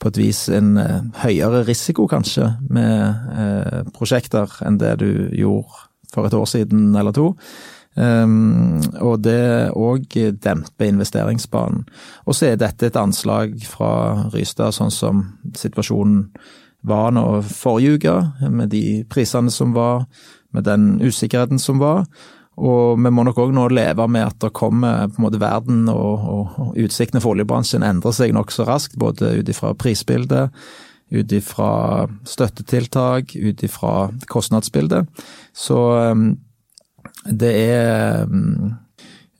på 0.00 0.12
et 0.12 0.20
vis 0.22 0.44
en 0.54 0.70
eh, 0.78 1.02
høyere 1.24 1.64
risiko, 1.66 2.06
kanskje, 2.10 2.52
med 2.70 3.90
prosjekter 3.96 4.62
enn 4.66 4.78
det 4.80 4.94
du 5.02 5.10
gjorde 5.34 5.88
for 6.14 6.30
et 6.30 6.38
år 6.38 6.48
siden 6.50 6.94
eller 6.98 7.14
to. 7.18 7.32
Um, 7.98 8.78
og 9.02 9.24
det 9.26 9.74
òg 9.74 10.14
demper 10.38 10.86
investeringsbanen. 10.86 11.82
Og 12.30 12.36
så 12.38 12.52
er 12.52 12.60
dette 12.60 12.86
et 12.86 12.98
anslag 12.98 13.56
fra 13.66 14.30
Rystad, 14.30 14.76
sånn 14.76 14.94
som 14.94 15.24
situasjonen 15.58 16.28
var 16.86 17.10
nå 17.12 17.24
forrige 17.44 17.98
uke, 17.98 18.14
med 18.48 18.70
de 18.72 19.02
prisene 19.10 19.52
som 19.52 19.74
var, 19.76 20.06
med 20.56 20.66
den 20.66 20.92
usikkerheten 21.02 21.58
som 21.62 21.80
var. 21.82 22.06
Og 22.60 22.98
vi 23.00 23.12
må 23.14 23.24
nok 23.24 23.38
òg 23.40 23.54
nå 23.56 23.68
leve 23.72 24.04
med 24.10 24.26
at 24.26 24.38
det 24.42 24.52
kommer 24.56 25.08
på 25.08 25.20
en 25.20 25.24
måte 25.24 25.40
verden 25.40 25.86
og, 25.88 26.26
og, 26.34 26.58
og 26.60 26.80
utsiktene 26.82 27.22
for 27.22 27.32
oljebransjen 27.32 27.86
endrer 27.86 28.14
seg 28.16 28.34
nokså 28.36 28.66
raskt, 28.68 28.98
både 29.00 29.32
ut 29.38 29.52
ifra 29.52 29.72
prisbildet, 29.78 30.52
ut 31.10 31.32
ifra 31.32 31.70
støttetiltak, 32.28 33.34
ut 33.34 33.64
ifra 33.66 33.94
kostnadsbildet. 34.30 35.24
Så 35.56 35.78
um, 36.12 36.28
det 37.24 37.54
er 37.64 38.28
um, 38.28 38.76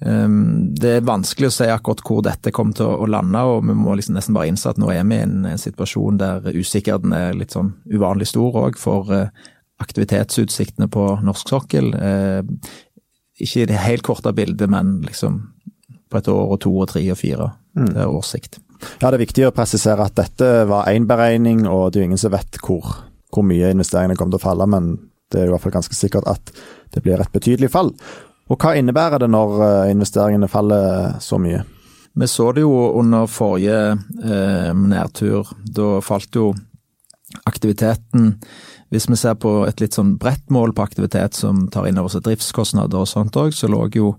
det 0.00 0.94
er 0.96 1.04
vanskelig 1.04 1.50
å 1.50 1.52
si 1.52 1.68
akkurat 1.68 2.00
hvor 2.06 2.24
dette 2.24 2.54
kommer 2.56 2.78
til 2.78 2.88
å 2.88 3.06
lande, 3.10 3.42
og 3.44 3.66
vi 3.68 3.76
må 3.76 3.98
liksom 3.98 4.16
nesten 4.16 4.36
bare 4.36 4.48
innse 4.48 4.70
at 4.72 4.80
nå 4.80 4.88
er 4.94 5.04
vi 5.04 5.20
i 5.20 5.26
en, 5.26 5.44
situasjon 5.60 6.20
der 6.22 6.46
usikkerheten 6.56 7.12
er 7.12 7.36
litt 7.36 7.52
sånn 7.52 7.74
uvanlig 7.92 8.30
stor 8.32 8.62
òg 8.64 8.80
for 8.80 9.12
uh, 9.12 9.50
aktivitetsutsiktene 9.80 10.88
på 10.92 11.06
norsk 11.25 11.52
sokkel. 11.54 11.92
Uh, 11.94 12.42
ikke 13.40 13.64
i 13.64 13.68
det 13.70 13.80
helt 13.80 14.04
korte 14.04 14.32
bildet, 14.37 14.68
men 14.70 14.99
liksom 15.06 15.40
på 16.10 16.18
et 16.18 16.28
år 16.28 16.56
og 16.56 16.60
to 16.64 16.72
og 16.82 16.90
tre 16.90 17.02
og 17.12 17.18
fire. 17.18 17.52
Mm. 17.78 17.92
Det 17.94 18.02
er 18.02 18.10
årssikt. 18.10 18.58
Ja, 19.00 19.10
Det 19.10 19.16
er 19.16 19.25
viktig 19.25 19.46
å 19.46 19.54
presisere 19.54 20.04
at 20.04 20.16
dette 20.18 20.49
var 20.68 20.88
én 20.90 21.06
beregning, 21.08 21.66
og 21.68 21.92
det 21.92 22.00
er 22.00 22.04
jo 22.04 22.10
ingen 22.10 22.20
som 22.20 22.32
vet 22.32 22.58
hvor, 22.64 22.87
hvor 23.32 23.46
mye 23.46 23.72
investeringene 23.75 24.16
kommer 24.18 24.37
til 24.37 24.42
å 24.42 24.49
falle, 24.49 24.66
men 24.66 24.94
det 25.30 25.42
er 25.42 25.50
i 25.50 25.52
hvert 25.52 25.62
fall 25.62 25.76
ganske 25.76 25.94
sikkert 25.94 26.26
at 26.30 26.52
det 26.94 27.02
blir 27.04 27.20
et 27.20 27.32
betydelig 27.32 27.70
fall. 27.70 27.92
Og 28.50 28.58
Hva 28.58 28.75
innebærer 28.75 29.22
det 29.22 29.28
når 29.30 29.60
eh, 29.62 29.90
investeringene 29.92 30.50
faller 30.50 31.20
så 31.22 31.38
mye? 31.38 31.62
Vi 32.18 32.26
så 32.26 32.49
det 32.52 32.64
jo 32.64 32.72
under 32.99 33.28
forrige 33.30 33.76
eh, 33.94 34.72
nærtur. 34.75 35.52
Da 35.62 36.00
falt 36.02 36.34
jo 36.34 36.50
aktiviteten 37.46 38.32
Hvis 38.90 39.06
vi 39.11 39.18
ser 39.18 39.37
på 39.38 39.61
et 39.68 39.82
litt 39.82 39.94
sånn 39.94 40.16
bredt 40.18 40.50
mål 40.50 40.75
på 40.75 40.82
aktivitet 40.82 41.38
som 41.38 41.68
tar 41.70 41.87
inn 41.87 42.00
over 42.00 42.11
seg 42.11 42.25
driftskostnader 42.26 43.02
og 43.02 43.11
sånt 43.11 43.38
òg, 43.38 43.54
så 43.54 43.70
lå 43.70 43.87
jo 43.94 44.14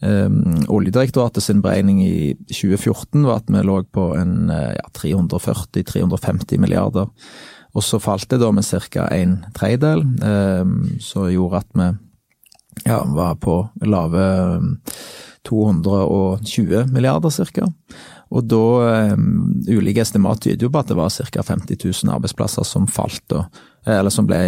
Um, 0.00 0.64
Oljedirektoratet 0.72 1.44
sin 1.44 1.58
beregning 1.60 1.98
i 2.00 2.32
2014 2.48 3.26
var 3.26 3.42
at 3.42 3.50
vi 3.52 3.60
lå 3.68 3.82
på 3.92 4.06
en 4.16 4.48
eh, 4.48 4.70
ja, 4.78 4.86
340-350 4.96 6.56
milliarder. 6.56 7.10
Og 7.76 7.84
så 7.84 8.00
falt 8.00 8.30
det 8.32 8.40
da 8.40 8.48
med 8.50 8.64
ca. 8.64 9.04
en 9.12 9.34
tredjedel, 9.54 10.00
um, 10.24 10.72
som 11.04 11.28
gjorde 11.30 11.60
at 11.60 11.68
vi 11.76 11.90
ja, 12.86 13.02
var 13.12 13.36
på 13.44 13.60
lave 13.84 14.24
220 15.46 16.88
milliarder 16.94 17.36
ca. 17.52 17.68
Og 18.30 18.48
da 18.48 18.64
um, 19.12 19.60
Ulike 19.68 20.00
estimat 20.00 20.40
tyder 20.40 20.64
jo 20.64 20.72
på 20.72 20.80
at 20.80 20.88
det 20.88 20.96
var 20.96 21.12
ca. 21.12 21.44
50 21.44 21.76
000 21.84 22.14
arbeidsplasser 22.16 22.64
som 22.64 22.88
falt, 22.88 23.22
da. 23.28 23.44
Eller 23.88 24.12
som 24.12 24.26
ble 24.28 24.38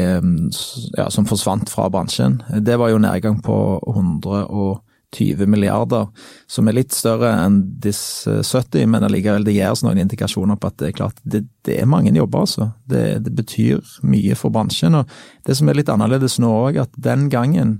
ja, 0.96 1.10
som 1.10 1.26
forsvant 1.28 1.70
fra 1.72 1.88
bransjen. 1.92 2.42
Det 2.60 2.76
var 2.76 2.92
jo 2.92 3.00
nedgang 3.00 3.38
på 3.42 3.56
120 3.88 5.46
milliarder, 5.48 6.10
som 6.46 6.68
er 6.68 6.76
litt 6.76 6.92
større 6.92 7.30
enn 7.44 7.62
disse 7.80 8.42
70, 8.45 8.84
men 8.92 9.06
allikevel 9.08 9.47
det 9.47 9.56
gir 9.56 9.73
oss 9.73 9.84
noen 9.86 10.02
indikasjoner 10.04 10.60
på 10.60 10.68
at 10.68 10.78
det 10.82 10.90
er 10.90 10.99
klart 11.00 11.23
det, 11.25 11.47
det 11.64 11.78
er 11.80 11.88
mange 11.88 12.12
jobber, 12.12 12.45
altså. 12.45 12.73
Det, 12.84 13.23
det, 13.25 13.32
betyr 13.40 13.80
mye 14.04 14.36
for 14.36 14.52
bransjen. 14.52 15.00
Og 15.00 15.08
det 15.49 15.56
som 15.56 15.71
er 15.71 15.80
litt 15.80 15.92
annerledes 15.92 16.36
nå 16.42 16.52
òg, 16.66 16.82
at 16.84 17.00
den 17.00 17.30
gangen 17.32 17.78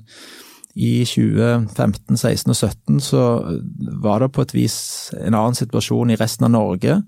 i 0.73 1.03
2015, 1.05 2.17
16 2.17 2.49
og 2.49 2.57
17 2.57 3.01
så 3.05 3.23
var 4.01 4.23
det 4.23 4.33
på 4.33 4.45
et 4.47 4.55
vis 4.57 4.77
en 5.21 5.37
annen 5.37 5.57
situasjon 5.59 6.15
i 6.15 6.17
resten 6.17 6.49
av 6.49 6.55
Norge. 6.55 7.03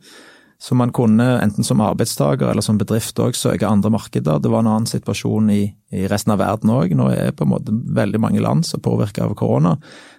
Så 0.64 0.74
man 0.74 0.92
kunne 0.96 1.26
enten 1.42 1.64
som 1.66 1.82
arbeidstaker 1.84 2.48
eller 2.48 2.64
som 2.64 2.78
bedrift 2.80 3.18
òg 3.20 3.36
søke 3.36 3.68
andre 3.68 3.90
markeder. 3.92 4.38
Det 4.40 4.48
var 4.48 4.62
en 4.64 4.70
annen 4.72 4.88
situasjon 4.88 5.50
i, 5.52 5.64
i 5.92 6.06
resten 6.08 6.32
av 6.32 6.40
verden 6.40 6.72
òg. 6.72 6.94
Nå 6.96 7.10
er 7.12 7.34
på 7.36 7.44
en 7.44 7.50
måte 7.52 7.74
veldig 7.98 8.20
mange 8.22 8.40
land 8.40 8.64
som 8.64 8.80
er 8.80 8.86
påvirka 8.86 9.26
av 9.26 9.34
korona 9.36 9.74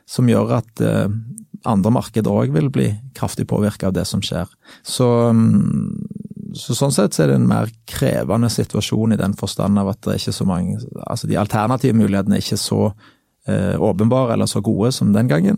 som 0.05 0.29
gjør 0.29 0.51
at 0.59 0.83
eh, 0.85 1.07
andre 1.65 1.93
markeder 1.95 2.29
òg 2.29 2.53
vil 2.53 2.69
bli 2.73 2.91
kraftig 3.17 3.47
påvirka 3.49 3.89
av 3.89 3.95
det 3.97 4.03
som 4.05 4.21
skjer. 4.21 4.51
Så, 4.85 5.07
mm, 5.33 6.53
så, 6.53 6.77
sånn 6.77 6.93
sett 6.93 7.17
så 7.17 7.25
er 7.25 7.31
det 7.31 7.39
en 7.39 7.49
mer 7.49 7.71
krevende 7.89 8.51
situasjon 8.53 9.15
i 9.15 9.19
den 9.21 9.33
forstand 9.39 9.81
av 9.81 9.89
at 9.95 10.03
det 10.05 10.13
er 10.13 10.21
ikke 10.21 10.35
så 10.35 10.47
mange 10.49 10.77
Altså 11.07 11.29
de 11.31 11.39
alternative 11.41 11.97
mulighetene 11.97 12.37
er 12.37 12.45
ikke 12.45 12.61
så 12.61 12.83
eh, 13.49 13.73
åpenbare 13.81 14.37
eller 14.37 14.51
så 14.51 14.61
gode 14.61 14.93
som 14.93 15.09
den 15.15 15.31
gangen. 15.31 15.57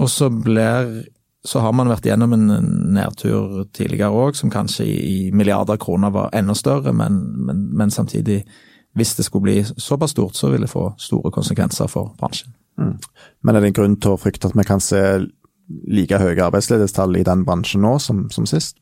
Og 0.00 0.08
så 0.12 0.30
blir 0.32 1.04
så 1.46 1.62
har 1.62 1.74
man 1.76 1.90
vært 1.90 2.06
gjennom 2.08 2.34
en 2.34 2.46
nedtur 2.96 3.64
tidligere 3.76 4.10
òg, 4.14 4.36
som 4.38 4.52
kanskje 4.52 4.86
i 4.86 5.16
milliarder 5.34 5.78
kroner 5.80 6.12
var 6.14 6.34
enda 6.36 6.56
større, 6.58 6.92
men, 6.96 7.20
men, 7.46 7.66
men 7.76 7.92
samtidig, 7.94 8.42
hvis 8.98 9.14
det 9.18 9.26
skulle 9.26 9.46
bli 9.46 9.56
såpass 9.64 10.16
stort, 10.16 10.36
så 10.36 10.50
vil 10.52 10.66
det 10.66 10.72
få 10.72 10.88
store 11.00 11.32
konsekvenser 11.34 11.90
for 11.92 12.14
bransjen. 12.18 12.54
Mm. 12.80 12.96
Men 13.42 13.56
er 13.56 13.62
det 13.62 13.72
en 13.72 13.78
grunn 13.78 13.98
til 14.02 14.16
å 14.16 14.20
frykte 14.20 14.50
at 14.50 14.56
vi 14.58 14.66
kan 14.66 14.82
se 14.84 15.02
like 15.90 16.18
høye 16.20 16.42
arbeidsledighetstall 16.44 17.16
i 17.18 17.26
den 17.26 17.44
bransjen 17.46 17.84
nå 17.86 17.96
som, 18.02 18.26
som 18.34 18.48
sist? 18.48 18.78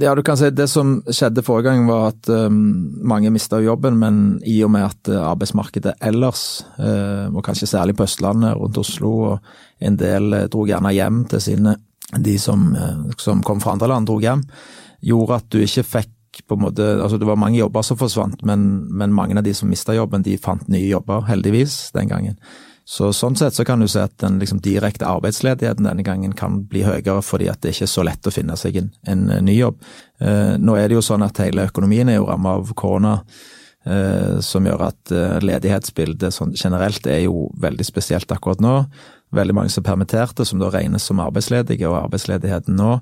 Ja, 0.00 0.14
du 0.14 0.22
kan 0.22 0.36
si 0.38 0.50
Det 0.54 0.68
som 0.70 1.00
skjedde 1.02 1.42
forrige 1.42 1.72
gang, 1.72 1.86
var 1.88 2.12
at 2.12 2.28
um, 2.30 2.58
mange 3.02 3.30
mista 3.34 3.58
jobben, 3.58 3.96
men 3.98 4.38
i 4.46 4.60
og 4.62 4.70
med 4.70 4.86
at 4.86 5.10
uh, 5.10 5.18
arbeidsmarkedet 5.32 5.96
ellers, 5.98 6.62
uh, 6.78 7.26
og 7.32 7.42
kanskje 7.46 7.66
særlig 7.72 7.96
på 7.98 8.06
Østlandet, 8.06 8.54
rundt 8.54 8.78
Oslo, 8.78 9.10
og 9.32 9.82
en 9.82 9.98
del 9.98 10.30
uh, 10.30 10.44
dro 10.52 10.62
gjerne 10.68 10.94
hjem 10.94 11.24
til 11.32 11.42
sine 11.42 11.74
De 12.08 12.38
som, 12.40 12.70
som 13.20 13.42
kom 13.44 13.58
fra 13.60 13.74
andre 13.74 13.90
land, 13.90 14.06
dro 14.08 14.14
hjem, 14.22 14.40
gjorde 15.04 15.42
at 15.42 15.50
du 15.52 15.58
ikke 15.60 15.82
fikk 15.84 16.40
på 16.48 16.56
en 16.56 16.62
måte, 16.62 16.86
altså 17.02 17.18
Det 17.18 17.26
var 17.28 17.36
mange 17.36 17.58
jobber 17.58 17.82
som 17.84 17.98
forsvant, 18.00 18.40
men, 18.46 18.86
men 18.88 19.12
mange 19.12 19.36
av 19.36 19.44
de 19.44 19.52
som 19.52 19.68
mista 19.68 19.92
jobben, 19.92 20.22
de 20.22 20.38
fant 20.40 20.64
nye 20.72 20.86
jobber, 20.86 21.26
heldigvis, 21.28 21.90
den 21.92 22.08
gangen. 22.08 22.38
Så 22.88 23.10
Sånn 23.12 23.36
sett 23.36 23.52
så 23.52 23.66
kan 23.68 23.82
du 23.82 23.88
se 23.90 24.00
at 24.06 24.14
den 24.22 24.38
liksom, 24.40 24.62
direkte 24.64 25.04
arbeidsledigheten 25.04 25.84
denne 25.84 26.04
gangen 26.06 26.32
kan 26.36 26.62
bli 26.70 26.86
høyere, 26.86 27.20
fordi 27.20 27.50
at 27.52 27.60
det 27.60 27.74
ikke 27.74 27.84
er 27.84 27.92
så 27.92 28.04
lett 28.06 28.28
å 28.28 28.32
finne 28.32 28.56
seg 28.56 28.78
en, 28.80 28.88
en 29.04 29.26
ny 29.44 29.58
jobb. 29.58 29.82
Eh, 30.24 30.54
nå 30.56 30.76
er 30.78 30.88
det 30.88 30.96
jo 30.96 31.04
sånn 31.04 31.26
at 31.26 31.42
hele 31.44 31.66
økonomien 31.68 32.08
er 32.08 32.16
jo 32.16 32.30
rammet 32.30 32.62
av 32.62 32.72
korona, 32.80 33.12
eh, 33.84 34.38
som 34.44 34.64
gjør 34.64 34.86
at 34.88 35.12
eh, 35.12 35.36
ledighetsbildet 35.44 36.32
sånn 36.32 36.56
generelt 36.56 37.10
er 37.12 37.26
jo 37.26 37.50
veldig 37.60 37.84
spesielt 37.84 38.32
akkurat 38.32 38.64
nå. 38.64 38.78
Veldig 39.36 39.58
mange 39.58 39.74
som 39.74 39.84
er 39.84 39.90
permitterte, 39.90 40.48
som 40.48 40.62
da 40.62 40.72
regnes 40.72 41.04
som 41.04 41.20
arbeidsledige, 41.20 41.90
og 41.90 42.00
arbeidsledigheten 42.06 42.78
nå 42.80 42.94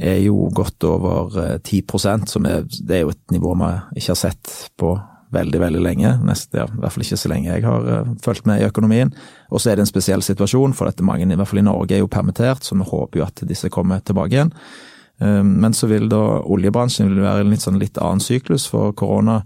er 0.00 0.20
jo 0.24 0.48
godt 0.54 0.84
over 0.88 1.58
10 1.60 1.82
eh, 1.82 2.26
som 2.30 2.48
er, 2.48 2.64
det 2.64 2.96
er 2.96 3.04
jo 3.04 3.12
et 3.12 3.36
nivå 3.36 3.52
vi 3.58 4.00
ikke 4.00 4.14
har 4.14 4.22
sett 4.24 4.56
på 4.80 4.96
veldig, 5.34 5.60
veldig 5.62 5.82
lenge. 5.82 6.12
Nest, 6.26 6.52
ja, 6.56 6.66
I 6.66 6.82
hvert 6.82 6.94
fall 6.94 7.06
ikke 7.06 7.20
så 7.20 7.32
lenge 7.32 7.50
jeg 7.50 7.64
har 7.66 7.88
uh, 7.88 8.12
fulgt 8.24 8.46
med 8.50 8.62
i 8.62 8.68
økonomien. 8.68 9.12
Og 9.50 9.62
så 9.62 9.72
er 9.72 9.78
det 9.78 9.86
en 9.86 9.90
spesiell 9.90 10.24
situasjon, 10.26 10.74
for 10.76 10.90
dette 10.90 11.06
mange, 11.06 11.26
i 11.26 11.38
hvert 11.38 11.50
fall 11.50 11.62
i 11.62 11.66
Norge, 11.66 11.96
er 11.96 12.04
jo 12.04 12.10
permittert, 12.10 12.66
så 12.66 12.78
vi 12.78 12.86
håper 12.88 13.20
jo 13.20 13.26
at 13.26 13.44
disse 13.48 13.70
kommer 13.72 14.02
tilbake 14.04 14.36
igjen. 14.36 14.54
Um, 15.20 15.56
men 15.62 15.76
så 15.76 15.90
vil 15.90 16.08
da 16.10 16.22
oljebransjen 16.40 17.10
vil 17.10 17.22
være 17.24 17.44
en 17.44 17.52
litt, 17.52 17.64
sånn 17.66 17.80
litt 17.80 18.00
annen 18.00 18.24
syklus, 18.24 18.66
for 18.70 18.94
korona 18.96 19.42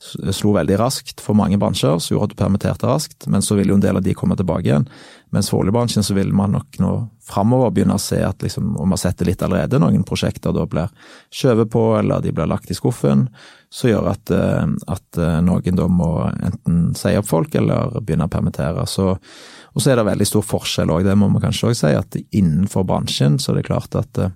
slo 0.00 0.54
veldig 0.56 0.78
raskt 0.80 1.20
for 1.20 1.36
mange 1.36 1.58
bransjer, 1.60 1.98
så 2.00 2.14
gjorde 2.14 2.30
at 2.30 2.32
du 2.32 2.40
permitterte 2.40 2.88
raskt, 2.88 3.26
men 3.28 3.42
så 3.44 3.58
vil 3.58 3.68
jo 3.68 3.76
en 3.76 3.82
del 3.84 3.98
av 3.98 4.04
de 4.04 4.14
komme 4.16 4.36
tilbake 4.38 4.64
igjen. 4.64 4.86
Mens 5.30 5.50
for 5.52 5.60
oljebransjen 5.60 6.04
så 6.06 6.16
vil 6.16 6.32
man 6.34 6.54
nok 6.56 6.78
nå 6.80 6.92
framover 7.30 7.74
begynne 7.74 7.98
å 7.98 8.02
se 8.02 8.18
at 8.24 8.40
liksom, 8.42 8.72
og 8.80 8.88
man 8.90 8.98
setter 8.98 9.28
litt 9.28 9.44
allerede, 9.44 9.78
noen 9.78 10.02
prosjekter 10.08 10.56
da 10.56 10.64
blir 10.66 10.88
skjøvet 11.28 11.70
på, 11.70 11.84
eller 12.00 12.24
de 12.24 12.32
blir 12.34 12.48
lagt 12.48 12.72
i 12.72 12.78
skuffen, 12.78 13.28
så 13.70 13.92
gjør 13.92 14.10
at, 14.14 14.32
eh, 14.34 14.72
at 14.90 15.20
eh, 15.20 15.38
noen 15.46 15.78
da 15.78 15.86
må 15.92 16.10
enten 16.32 16.82
si 16.98 17.12
opp 17.20 17.28
folk 17.28 17.54
eller 17.60 18.00
begynne 18.00 18.26
å 18.26 18.32
permittere. 18.32 18.88
Så, 18.88 19.12
og 19.12 19.84
så 19.84 19.92
er 19.92 20.00
det 20.00 20.08
veldig 20.08 20.30
stor 20.32 20.48
forskjell 20.48 20.96
òg, 20.96 21.04
det 21.06 21.18
må 21.20 21.28
man 21.30 21.44
kanskje 21.44 21.70
òg 21.70 21.78
si, 21.78 21.92
at 21.94 22.18
innenfor 22.24 22.88
bransjen 22.88 23.38
så 23.38 23.52
er 23.52 23.60
det 23.60 23.68
klart 23.68 24.00
at 24.00 24.24
eh, 24.24 24.32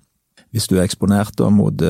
hvis 0.54 0.68
du 0.70 0.76
er 0.76 0.84
eksponert 0.86 1.40
mot, 1.50 1.82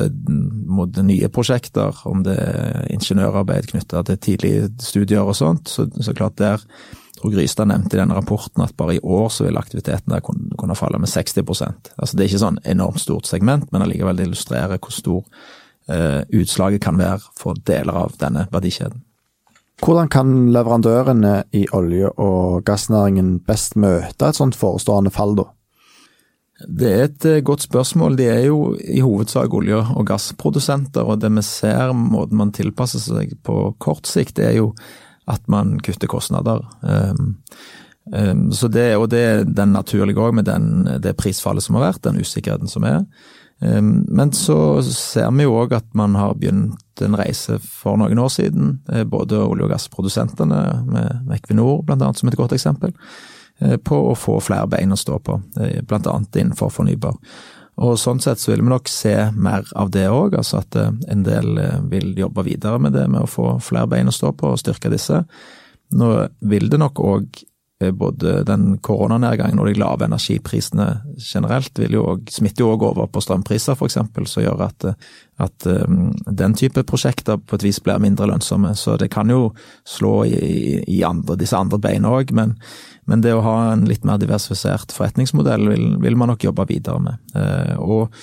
mot, 0.65 1.01
nye 1.05 1.29
prosjekter, 1.29 1.95
om 2.09 2.23
det 2.25 2.33
er 2.41 2.87
ingeniørarbeid 2.95 3.69
knytta 3.69 4.01
til 4.07 4.21
tidlige 4.25 4.69
studier 4.81 5.21
og 5.21 5.37
sånt, 5.37 5.69
så, 5.69 5.85
så 6.01 6.15
klart 6.17 6.39
der 6.41 6.63
tror 7.15 7.31
Grystad 7.31 7.69
nevnte 7.69 7.95
i 7.95 7.99
denne 7.99 8.17
rapporten 8.17 8.63
at 8.65 8.75
bare 8.77 8.97
i 8.97 9.03
år 9.03 9.29
så 9.29 9.45
vil 9.45 9.57
aktiviteten 9.57 10.11
der 10.11 10.23
kunne, 10.25 10.49
kunne 10.57 10.75
falle 10.75 10.99
med 10.99 11.09
60% 11.09 11.93
Altså 11.97 12.17
Det 12.17 12.23
er 12.23 12.29
ikke 12.29 12.43
sånn 12.43 12.59
enormt 12.65 13.01
stort 13.01 13.29
segment, 13.29 13.71
men 13.71 13.85
allikevel 13.85 14.17
det 14.17 14.27
illustrerer 14.27 14.77
hvor 14.77 14.93
stor 14.93 15.23
eh, 15.89 16.21
utslaget 16.33 16.83
kan 16.83 16.97
være 16.99 17.21
for 17.39 17.57
deler 17.67 18.05
av 18.05 18.17
denne 18.21 18.47
verdikjeden. 18.51 19.03
Hvordan 19.83 20.07
kan 20.09 20.29
leverandørene 20.55 21.43
i 21.51 21.65
olje- 21.75 22.13
og 22.17 22.63
gassnæringen 22.65 23.39
best 23.43 23.75
møte 23.75 24.29
et 24.29 24.37
sånt 24.37 24.55
forestående 24.55 25.11
fall, 25.11 25.35
da? 25.35 25.49
Det 26.55 26.87
er 26.87 27.01
et 27.03 27.25
eh, 27.27 27.41
godt 27.43 27.65
spørsmål. 27.65 28.15
De 28.15 28.27
er 28.31 28.45
jo 28.47 28.75
i 28.79 29.01
hovedsak 29.03 29.53
olje- 29.53 29.81
og 29.95 30.05
gassprodusenter, 30.07 31.03
og 31.03 31.19
det 31.19 31.31
vi 31.35 31.43
ser, 31.43 31.91
måten 31.91 32.39
man 32.39 32.53
tilpasser 32.55 33.03
seg 33.03 33.35
på 33.43 33.73
kort 33.79 34.07
sikt, 34.07 34.39
er 34.39 34.55
jo 34.61 34.69
at 35.27 35.43
man 35.51 35.75
kutter 35.83 36.07
kostnader. 36.07 36.61
Um, 36.81 37.35
um, 38.13 38.51
så 38.53 38.69
det, 38.71 38.93
og 38.95 39.09
det 39.11 39.19
er 39.19 39.43
den 39.43 39.73
naturlige 39.75 40.21
òg, 40.21 40.35
med 40.37 40.47
den, 40.47 40.87
det 41.01 41.17
prisfallet 41.19 41.65
som 41.65 41.75
har 41.75 41.89
vært, 41.89 42.03
den 42.05 42.21
usikkerheten 42.21 42.71
som 42.71 42.87
er. 42.87 43.03
Um, 43.59 44.05
men 44.07 44.31
så 44.31 44.79
ser 44.87 45.31
vi 45.35 45.43
jo 45.43 45.59
òg 45.59 45.75
at 45.75 45.87
man 45.97 46.15
har 46.15 46.37
begynt 46.39 47.03
en 47.03 47.19
reise 47.19 47.59
for 47.59 47.99
noen 47.99 48.21
år 48.21 48.31
siden, 48.31 48.77
eh, 48.93 49.03
både 49.03 49.43
olje- 49.43 49.67
og 49.67 49.75
gassprodusentene, 49.75 50.65
med 50.87 51.35
Equinor 51.35 51.81
bl.a. 51.83 52.13
som 52.15 52.31
et 52.31 52.39
godt 52.39 52.55
eksempel 52.55 52.95
på 53.59 53.97
å 54.09 54.15
få 54.19 54.39
flere 54.43 54.67
bein 54.67 54.91
å 54.91 54.97
stå 54.99 55.19
på, 55.23 55.37
blant 55.87 56.03
bl.a. 56.03 56.15
innenfor 56.35 56.73
fornybar. 56.75 57.15
Og 57.83 57.97
Sånn 57.99 58.21
sett 58.23 58.39
så 58.39 58.53
vil 58.53 58.63
vi 58.63 58.71
nok 58.71 58.87
se 58.91 59.13
mer 59.35 59.65
av 59.75 59.89
det 59.91 60.05
òg, 60.07 60.37
altså 60.39 60.61
at 60.61 60.77
eh, 60.79 60.93
en 61.11 61.25
del 61.25 61.59
vil 61.91 62.13
jobbe 62.19 62.45
videre 62.47 62.79
med 62.79 62.95
det 62.95 63.05
med 63.11 63.25
å 63.25 63.31
få 63.31 63.57
flere 63.63 63.89
bein 63.91 64.11
å 64.11 64.15
stå 64.15 64.31
på 64.35 64.53
og 64.53 64.61
styrke 64.61 64.91
disse. 64.93 65.23
Nå 65.95 66.11
vil 66.47 66.69
det 66.71 66.79
nok 66.79 67.01
òg 67.03 67.43
både 67.91 68.37
den 68.47 68.77
koronanedgangen 68.79 69.59
og 69.59 69.67
de 69.67 69.75
lave 69.75 70.07
energiprisene 70.07 70.85
generelt 71.19 71.75
vil 71.81 71.97
jo 71.97 72.05
også, 72.13 72.37
smitter 72.37 72.63
jo 72.63 72.69
òg 72.71 72.85
over 72.87 73.09
på 73.11 73.23
strømpriser 73.23 73.75
f.eks., 73.75 73.97
som 74.31 74.45
gjør 74.45 74.63
at, 74.69 74.85
at 75.43 75.67
um, 75.67 76.13
den 76.31 76.55
type 76.55 76.85
prosjekter 76.87 77.35
på 77.35 77.59
et 77.59 77.65
vis 77.67 77.81
blir 77.83 77.99
mindre 77.99 78.29
lønnsomme. 78.31 78.71
Så 78.79 78.95
det 79.01 79.09
kan 79.11 79.27
jo 79.29 79.49
slå 79.83 80.21
i, 80.23 80.79
i 80.87 81.01
andre, 81.03 81.35
disse 81.41 81.59
andre 81.59 81.81
beina 81.83 82.15
òg, 82.15 82.31
men 82.35 82.55
men 83.05 83.21
det 83.21 83.35
å 83.37 83.43
ha 83.45 83.55
en 83.71 83.85
litt 83.85 84.05
mer 84.05 84.17
diversifisert 84.21 84.93
forretningsmodell 84.95 85.69
vil, 85.69 85.85
vil 86.01 86.17
man 86.17 86.31
nok 86.33 86.47
jobbe 86.47 86.65
videre 86.71 87.01
med. 87.03 87.21
Eh, 87.37 87.75
og 87.77 88.13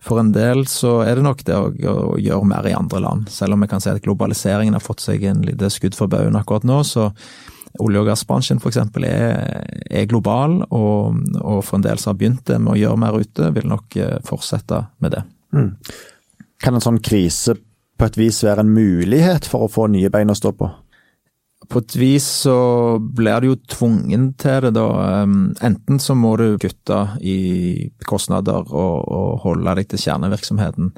for 0.00 0.22
en 0.22 0.30
del 0.32 0.64
så 0.70 1.00
er 1.04 1.18
det 1.18 1.24
nok 1.26 1.42
det 1.44 1.56
å, 1.56 1.66
å, 1.68 2.18
gjøre 2.20 2.48
mer 2.48 2.68
i 2.70 2.76
andre 2.76 3.02
land. 3.04 3.28
Selv 3.32 3.56
om 3.56 3.64
vi 3.64 3.68
kan 3.70 3.82
si 3.82 3.90
at 3.92 4.02
globaliseringen 4.04 4.78
har 4.78 4.84
fått 4.84 5.02
seg 5.04 5.26
en 5.28 5.42
lite 5.44 5.68
skudd 5.72 5.98
for 5.98 6.10
baugen 6.12 6.38
akkurat 6.38 6.64
nå, 6.68 6.78
så 6.86 7.10
olje- 7.78 8.02
og 8.02 8.10
gassbransjen 8.10 8.60
f.eks. 8.60 8.80
Er, 9.06 9.64
er 9.90 10.08
global, 10.10 10.60
og, 10.70 11.20
og, 11.40 11.62
for 11.64 11.78
en 11.78 11.86
del 11.86 12.00
som 12.00 12.12
har 12.12 12.20
begynt 12.20 12.44
det 12.50 12.58
med 12.58 12.74
å 12.74 12.80
gjøre 12.80 13.02
mer 13.04 13.20
ute, 13.20 13.50
vil 13.56 13.70
nok 13.70 13.98
eh, 14.00 14.18
fortsette 14.26 14.84
med 14.98 15.16
det. 15.16 15.24
Mm. 15.56 15.72
Kan 16.60 16.76
en 16.76 16.84
sånn 16.84 17.02
krise 17.04 17.56
på 18.00 18.08
et 18.08 18.16
vis 18.16 18.42
være 18.44 18.64
en 18.64 18.72
mulighet 18.74 19.48
for 19.48 19.66
å 19.66 19.72
få 19.72 19.90
nye 19.92 20.10
bein 20.12 20.32
å 20.32 20.38
stå 20.38 20.54
på? 20.56 20.70
på 21.70 21.78
et 21.78 21.96
vis 22.00 22.26
så 22.46 22.54
blir 22.98 23.42
du 23.42 23.50
jo 23.50 23.58
tvungen 23.70 24.30
til 24.40 24.64
det, 24.66 24.72
da. 24.74 24.86
Enten 25.66 26.00
så 26.02 26.16
må 26.18 26.32
du 26.40 26.58
kutte 26.60 27.00
i 27.22 27.90
kostnader 28.08 28.64
og, 28.66 28.96
og 29.06 29.44
holde 29.44 29.76
deg 29.78 29.90
til 29.92 30.02
kjernevirksomheten. 30.06 30.90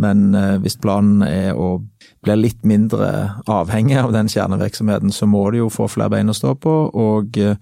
Men 0.00 0.34
eh, 0.36 0.56
hvis 0.62 0.78
planen 0.82 1.24
er 1.26 1.56
å 1.56 1.78
bli 2.24 2.36
litt 2.36 2.66
mindre 2.68 3.08
avhengig 3.48 3.96
av 4.00 4.12
den 4.12 4.28
kjernevirksomheten, 4.28 5.12
så 5.12 5.28
må 5.30 5.46
du 5.50 5.62
jo 5.62 5.70
få 5.72 5.88
flere 5.88 6.12
bein 6.16 6.32
å 6.32 6.36
stå 6.36 6.54
på. 6.60 6.74
Og, 6.92 7.38
eh, 7.40 7.56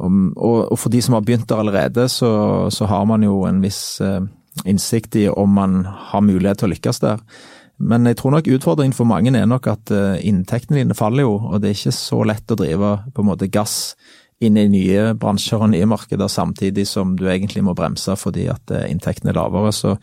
og, 0.00 0.32
og 0.64 0.76
for 0.78 0.92
de 0.92 1.02
som 1.04 1.18
har 1.18 1.26
begynt 1.26 1.48
der 1.50 1.60
allerede, 1.60 2.08
så, 2.12 2.30
så 2.72 2.88
har 2.88 3.04
man 3.08 3.26
jo 3.26 3.42
en 3.48 3.60
viss 3.64 4.00
eh, 4.04 4.22
innsikt 4.68 5.18
i 5.20 5.28
om 5.28 5.52
man 5.60 5.82
har 5.84 6.24
mulighet 6.24 6.62
til 6.62 6.70
å 6.70 6.74
lykkes 6.74 7.02
der. 7.04 7.20
Men 7.78 8.08
jeg 8.10 8.18
tror 8.18 8.34
nok 8.34 8.48
utfordringen 8.50 8.96
for 8.96 9.06
mange 9.06 9.30
er 9.36 9.46
nok 9.46 9.68
at 9.70 9.92
eh, 9.94 10.16
inntektene 10.26 10.80
dine 10.80 10.96
faller 10.98 11.28
jo, 11.28 11.36
og 11.52 11.60
det 11.60 11.70
er 11.70 11.78
ikke 11.78 11.98
så 11.98 12.22
lett 12.26 12.50
å 12.56 12.58
drive 12.58 12.96
på 13.12 13.22
en 13.22 13.28
måte 13.28 13.50
gass 13.52 13.92
inn 14.42 14.56
i 14.56 14.68
nye 14.70 15.12
bransjer 15.18 15.60
og 15.60 15.72
nye 15.72 15.86
markeder 15.90 16.30
samtidig 16.30 16.86
som 16.86 17.16
du 17.18 17.24
egentlig 17.26 17.64
må 17.66 17.74
bremse 17.74 18.14
fordi 18.16 18.46
at 18.50 18.70
inntektene 18.86 19.32
er 19.34 19.40
lavere. 19.40 19.72
Så, 19.74 19.96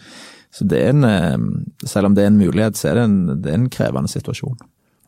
så 0.55 0.67
det 0.71 0.79
er 0.79 0.93
en, 0.93 1.03
eh, 1.03 1.87
selv 1.87 2.09
om 2.09 2.15
det 2.15 2.23
er 2.23 2.31
en 2.31 2.39
mulighet, 2.39 2.79
så 2.79 2.91
er 2.91 2.99
det 2.99 3.05
en, 3.09 3.17
det 3.43 3.51
er 3.51 3.59
en 3.59 3.71
krevende 3.71 4.11
situasjon. 4.11 4.55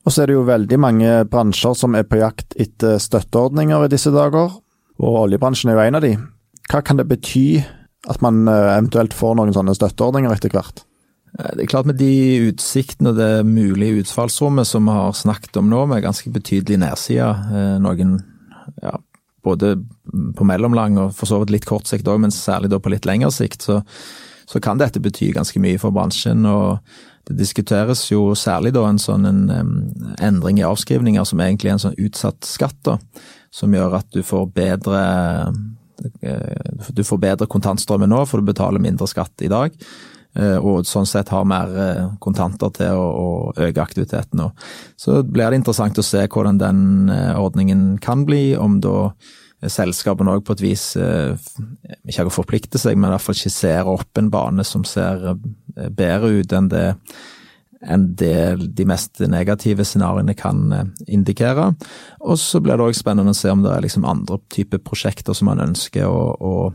Og 0.07 0.13
så 0.13 0.23
er 0.23 0.29
det 0.29 0.37
jo 0.37 0.47
veldig 0.47 0.79
mange 0.79 1.13
bransjer 1.31 1.75
som 1.75 1.95
er 1.95 2.07
på 2.07 2.19
jakt 2.19 2.55
etter 2.59 2.99
støtteordninger 2.99 3.85
i 3.85 3.91
disse 3.91 4.11
dager, 4.11 4.57
og 4.97 5.21
oljebransjen 5.23 5.71
er 5.71 5.77
jo 5.77 5.85
en 5.85 5.99
av 5.99 6.03
de. 6.03 6.13
Hva 6.67 6.83
kan 6.83 6.99
det 6.99 7.07
bety 7.07 7.63
at 8.07 8.21
man 8.23 8.45
eventuelt 8.47 9.15
får 9.15 9.35
noen 9.39 9.55
sånne 9.55 9.75
støtteordninger 9.75 10.35
etter 10.35 10.51
hvert? 10.51 10.83
Eh, 11.39 11.51
det 11.55 11.65
er 11.65 11.71
klart 11.71 11.89
Med 11.89 11.99
de 11.99 12.49
utsiktene 12.49 13.13
og 13.13 13.19
det 13.19 13.45
mulige 13.47 14.03
utfallsrommet 14.03 14.67
som 14.67 14.87
vi 14.87 14.95
har 14.95 15.15
snakket 15.15 15.59
om 15.61 15.69
nå, 15.71 15.85
med 15.87 16.03
ganske 16.03 16.31
betydelig 16.33 16.79
nedside, 16.83 17.29
eh, 17.51 17.75
noen 17.83 18.17
ja, 18.83 18.97
både 19.43 19.77
på 20.35 20.47
mellomlang 20.47 20.97
og 20.99 21.13
for 21.15 21.29
så 21.29 21.39
vidt 21.41 21.55
litt 21.55 21.67
kort 21.67 21.87
sikt 21.87 22.07
òg, 22.07 22.19
men 22.19 22.35
særlig 22.35 22.71
da 22.71 22.79
på 22.83 22.91
litt 22.91 23.07
lengre 23.07 23.31
sikt, 23.31 23.63
så, 23.63 23.81
så, 24.47 24.61
kan 24.63 24.79
dette 24.79 25.01
bety 25.03 25.31
ganske 25.35 25.59
mye 25.61 25.79
for 25.81 25.95
bransjen. 25.95 26.45
og 26.45 26.79
Det 27.27 27.37
diskuteres 27.37 28.05
jo 28.11 28.31
særlig 28.35 28.73
da 28.75 28.85
en 28.87 29.01
sånn 29.01 29.27
en, 29.27 29.41
um, 29.51 29.71
endring 30.23 30.61
i 30.61 30.67
avskrivninger 30.67 31.25
som 31.27 31.41
egentlig 31.43 31.71
er 31.71 31.77
en 31.77 31.85
sånn 31.87 31.99
utsatt 31.99 32.47
skatt, 32.47 32.79
da, 32.87 32.97
som 33.51 33.73
gjør 33.73 33.99
at 33.99 34.11
du 34.15 34.21
får 34.23 34.45
bedre 34.55 35.01
eh, 36.21 36.93
du 36.93 37.03
får 37.03 37.19
bedre 37.19 37.49
kontantstrømmen 37.49 38.09
nå, 38.13 38.23
for 38.29 38.39
du 38.39 38.51
betaler 38.51 38.83
mindre 38.83 39.09
skatt 39.09 39.43
i 39.43 39.51
dag. 39.51 39.73
Eh, 40.37 40.57
og 40.57 40.85
sånn 40.85 41.07
sett 41.09 41.31
har 41.33 41.47
mer 41.49 41.73
eh, 41.81 42.05
kontanter 42.23 42.71
til 42.75 43.01
å, 43.01 43.51
øke 43.57 43.81
aktiviteten. 43.81 44.43
Så 44.99 45.23
blir 45.25 45.49
det 45.49 45.63
interessant 45.63 45.97
å 45.97 46.05
se 46.05 46.27
hvordan 46.27 46.61
den 46.61 47.09
ordningen 47.09 47.97
kan 48.03 48.25
bli, 48.27 48.51
om 48.55 48.79
da 48.83 49.11
selskapene 49.65 50.35
òg 50.35 50.43
på 50.45 50.53
et 50.53 50.61
vis 50.61 50.83
ikke 50.97 52.19
har 52.19 52.33
forplikte 52.33 52.77
seg, 52.77 52.97
men 52.97 53.09
i 53.09 53.15
hvert 53.15 53.25
fall 53.25 53.39
skisserer 53.39 53.89
opp 53.89 54.19
en 54.19 54.29
bane 54.33 54.65
som 54.67 54.83
ser 54.85 55.23
bedre 55.97 56.29
ut 56.37 56.53
enn 56.53 56.69
det 56.69 56.85
enn 57.85 58.15
det 58.17 58.57
de 58.77 58.85
mest 58.89 59.19
negative 59.29 59.85
scenarioene 59.85 60.33
kan 60.37 60.71
eh, 60.73 60.85
indikere. 61.13 61.75
Og 62.25 62.37
så 62.41 62.59
blir 62.63 62.77
det 62.77 62.83
òg 62.87 62.95
spennende 62.97 63.31
å 63.33 63.37
se 63.37 63.49
om 63.53 63.61
det 63.63 63.71
er 63.73 63.81
liksom 63.85 64.05
andre 64.07 64.37
typer 64.53 64.79
prosjekter 64.83 65.33
som 65.37 65.45
man 65.51 65.63
ønsker 65.63 66.05
å, 66.09 66.23
å 66.33 66.73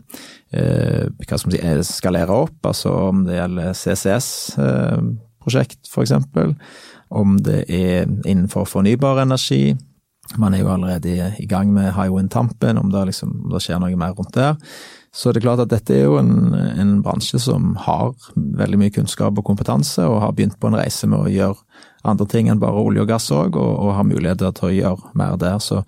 eh, 0.55 1.07
si, 1.43 1.59
skalere 1.91 2.33
opp, 2.45 2.61
altså 2.69 2.91
om 3.11 3.17
det 3.27 3.39
gjelder 3.41 3.69
CCS-prosjekt 3.79 5.81
eh, 5.83 5.89
f.eks., 5.91 6.13
om 7.13 7.29
det 7.45 7.61
er 7.69 8.09
innenfor 8.25 8.65
fornybar 8.65 9.21
energi. 9.27 9.77
Man 10.41 10.55
er 10.55 10.63
jo 10.63 10.73
allerede 10.73 11.33
i 11.39 11.47
gang 11.47 11.73
med 11.75 11.93
Hywind 11.97 12.31
Tampen, 12.33 12.79
om 12.79 12.91
det, 12.93 13.05
liksom, 13.11 13.33
om 13.45 13.53
det 13.53 13.63
skjer 13.65 13.81
noe 13.83 13.97
mer 14.01 14.15
rundt 14.17 14.35
der. 14.37 14.57
Så 15.13 15.29
det 15.29 15.43
er 15.43 15.45
klart 15.45 15.61
at 15.61 15.73
dette 15.75 15.93
er 15.93 16.07
jo 16.07 16.17
en, 16.17 16.55
en, 16.55 16.93
bransje 17.05 17.37
som 17.43 17.75
har 17.85 18.15
veldig 18.35 18.79
mye 18.81 18.95
kunnskap 18.95 19.37
og 19.37 19.45
kompetanse, 19.45 20.07
og 20.09 20.23
har 20.25 20.33
begynt 20.33 20.57
på 20.61 20.71
en 20.71 20.79
reise 20.81 21.09
med 21.11 21.21
å 21.21 21.33
gjøre 21.33 21.83
andre 22.09 22.27
ting 22.33 22.49
enn 22.49 22.63
bare 22.63 22.81
olje 22.81 23.05
og 23.05 23.11
gass 23.11 23.29
òg, 23.35 23.59
og, 23.61 23.73
og, 23.77 23.93
har 23.99 24.09
muligheter 24.09 24.55
til 24.57 24.71
å 24.71 24.77
gjøre 24.77 25.13
mer 25.21 25.37
der. 25.41 25.59
Så 25.61 25.83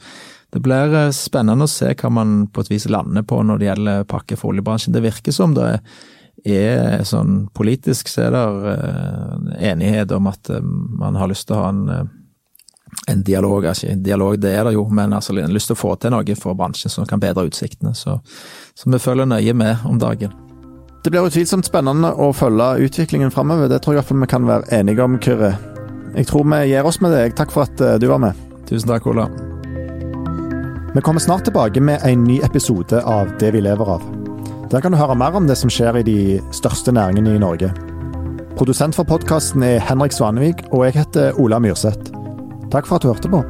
det 0.52 0.60
blir 0.62 0.92
eh, 0.92 1.14
spennende 1.16 1.64
å 1.64 1.72
se 1.72 1.94
hva 1.96 2.10
man 2.12 2.42
på 2.52 2.62
et 2.62 2.74
vis 2.74 2.84
lander 2.92 3.24
på 3.26 3.40
når 3.42 3.62
det 3.62 3.70
gjelder 3.70 4.10
pakke 4.12 4.36
for 4.38 4.52
oljebransjen. 4.52 4.92
Det 4.94 5.02
virker 5.06 5.34
som 5.34 5.56
det 5.56 5.70
er 6.44 7.00
sånn 7.08 7.46
politisk 7.56 8.10
så 8.12 8.26
er 8.26 8.34
det 8.34 8.44
uh, 8.76 9.36
enighet 9.64 10.12
om 10.12 10.26
at 10.28 10.50
uh, 10.52 10.60
man 10.60 11.16
har 11.16 11.30
lyst 11.30 11.46
til 11.48 11.56
å 11.56 11.62
ha 11.62 11.70
en 11.72 12.10
en 13.08 13.22
dialog, 13.22 13.66
ikke 13.70 13.96
dialog, 14.04 14.38
det 14.40 14.54
er 14.56 14.64
det 14.68 14.74
jo, 14.76 14.86
men 14.88 15.12
altså, 15.12 15.36
en 15.38 15.52
lyst 15.54 15.70
til 15.70 15.76
å 15.76 15.80
få 15.80 15.94
til 16.00 16.14
noe 16.14 16.36
for 16.38 16.56
bransjen 16.58 16.92
som 16.92 17.06
kan 17.08 17.22
bedre 17.22 17.46
utsiktene. 17.48 17.94
Så, 17.94 18.18
så 18.74 18.90
vi 18.90 19.02
følger 19.02 19.28
nøye 19.28 19.54
med 19.54 19.84
om 19.88 20.00
dagen. 20.00 20.32
Det 21.04 21.12
blir 21.12 21.26
utvilsomt 21.28 21.66
spennende 21.68 22.14
å 22.16 22.30
følge 22.32 22.86
utviklingen 22.86 23.32
framover. 23.32 23.68
Det 23.68 23.82
tror 23.84 23.98
jeg 23.98 24.00
iallfall 24.00 24.22
vi 24.22 24.30
kan 24.32 24.46
være 24.48 24.70
enige 24.72 25.04
om, 25.04 25.18
Kyrre. 25.20 25.50
Jeg 26.14 26.30
tror 26.30 26.46
vi 26.48 26.62
gir 26.70 26.86
oss 26.88 27.00
med 27.04 27.12
det. 27.12 27.26
Takk 27.36 27.52
for 27.52 27.68
at 27.68 27.82
eh, 27.84 27.98
du 28.00 28.08
var 28.08 28.22
med. 28.22 28.38
Tusen 28.70 28.88
takk, 28.88 29.04
Ola. 29.10 29.28
Vi 30.94 31.02
kommer 31.04 31.20
snart 31.20 31.44
tilbake 31.44 31.82
med 31.82 32.00
en 32.06 32.24
ny 32.24 32.38
episode 32.46 33.02
av 33.02 33.34
Det 33.40 33.50
vi 33.52 33.60
lever 33.60 33.94
av. 33.98 34.04
Der 34.72 34.80
kan 34.80 34.94
du 34.94 34.98
høre 34.98 35.18
mer 35.18 35.36
om 35.36 35.44
det 35.50 35.58
som 35.60 35.70
skjer 35.70 36.00
i 36.00 36.06
de 36.06 36.18
største 36.56 36.94
næringene 36.94 37.36
i 37.36 37.42
Norge. 37.42 37.74
Produsent 38.56 38.96
for 38.96 39.04
podkasten 39.04 39.62
er 39.66 39.82
Henrik 39.82 40.14
Svanevik, 40.14 40.64
og 40.72 40.86
jeg 40.86 41.02
heter 41.02 41.36
Ola 41.42 41.60
Myrseth. 41.60 42.23
Takk 42.74 42.86
for 42.86 42.94
at 42.96 43.02
du 43.02 43.08
hørte 43.08 43.28
på. 43.28 43.40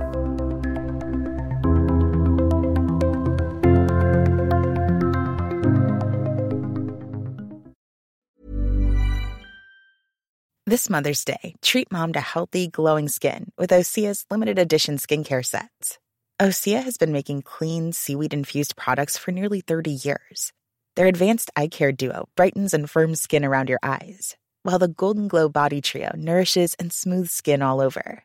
This 10.66 10.90
Mother's 10.90 11.24
Day, 11.24 11.54
treat 11.62 11.90
mom 11.90 12.12
to 12.12 12.20
healthy, 12.20 12.68
glowing 12.68 13.08
skin 13.08 13.50
with 13.56 13.70
Osea's 13.70 14.26
limited 14.30 14.58
edition 14.58 14.98
skincare 14.98 15.44
sets. 15.44 15.98
Osea 16.38 16.82
has 16.82 16.98
been 16.98 17.12
making 17.12 17.42
clean, 17.42 17.92
seaweed 17.92 18.34
infused 18.34 18.76
products 18.76 19.16
for 19.16 19.32
nearly 19.32 19.62
30 19.62 19.90
years. 19.90 20.52
Their 20.96 21.06
advanced 21.06 21.50
eye 21.56 21.68
care 21.68 21.92
duo 21.92 22.28
brightens 22.36 22.74
and 22.74 22.90
firms 22.90 23.22
skin 23.22 23.44
around 23.44 23.70
your 23.70 23.80
eyes, 23.82 24.36
while 24.64 24.78
the 24.78 24.88
Golden 24.88 25.28
Glow 25.28 25.48
Body 25.48 25.80
Trio 25.80 26.10
nourishes 26.14 26.74
and 26.74 26.92
smooths 26.92 27.32
skin 27.32 27.62
all 27.62 27.80
over. 27.80 28.24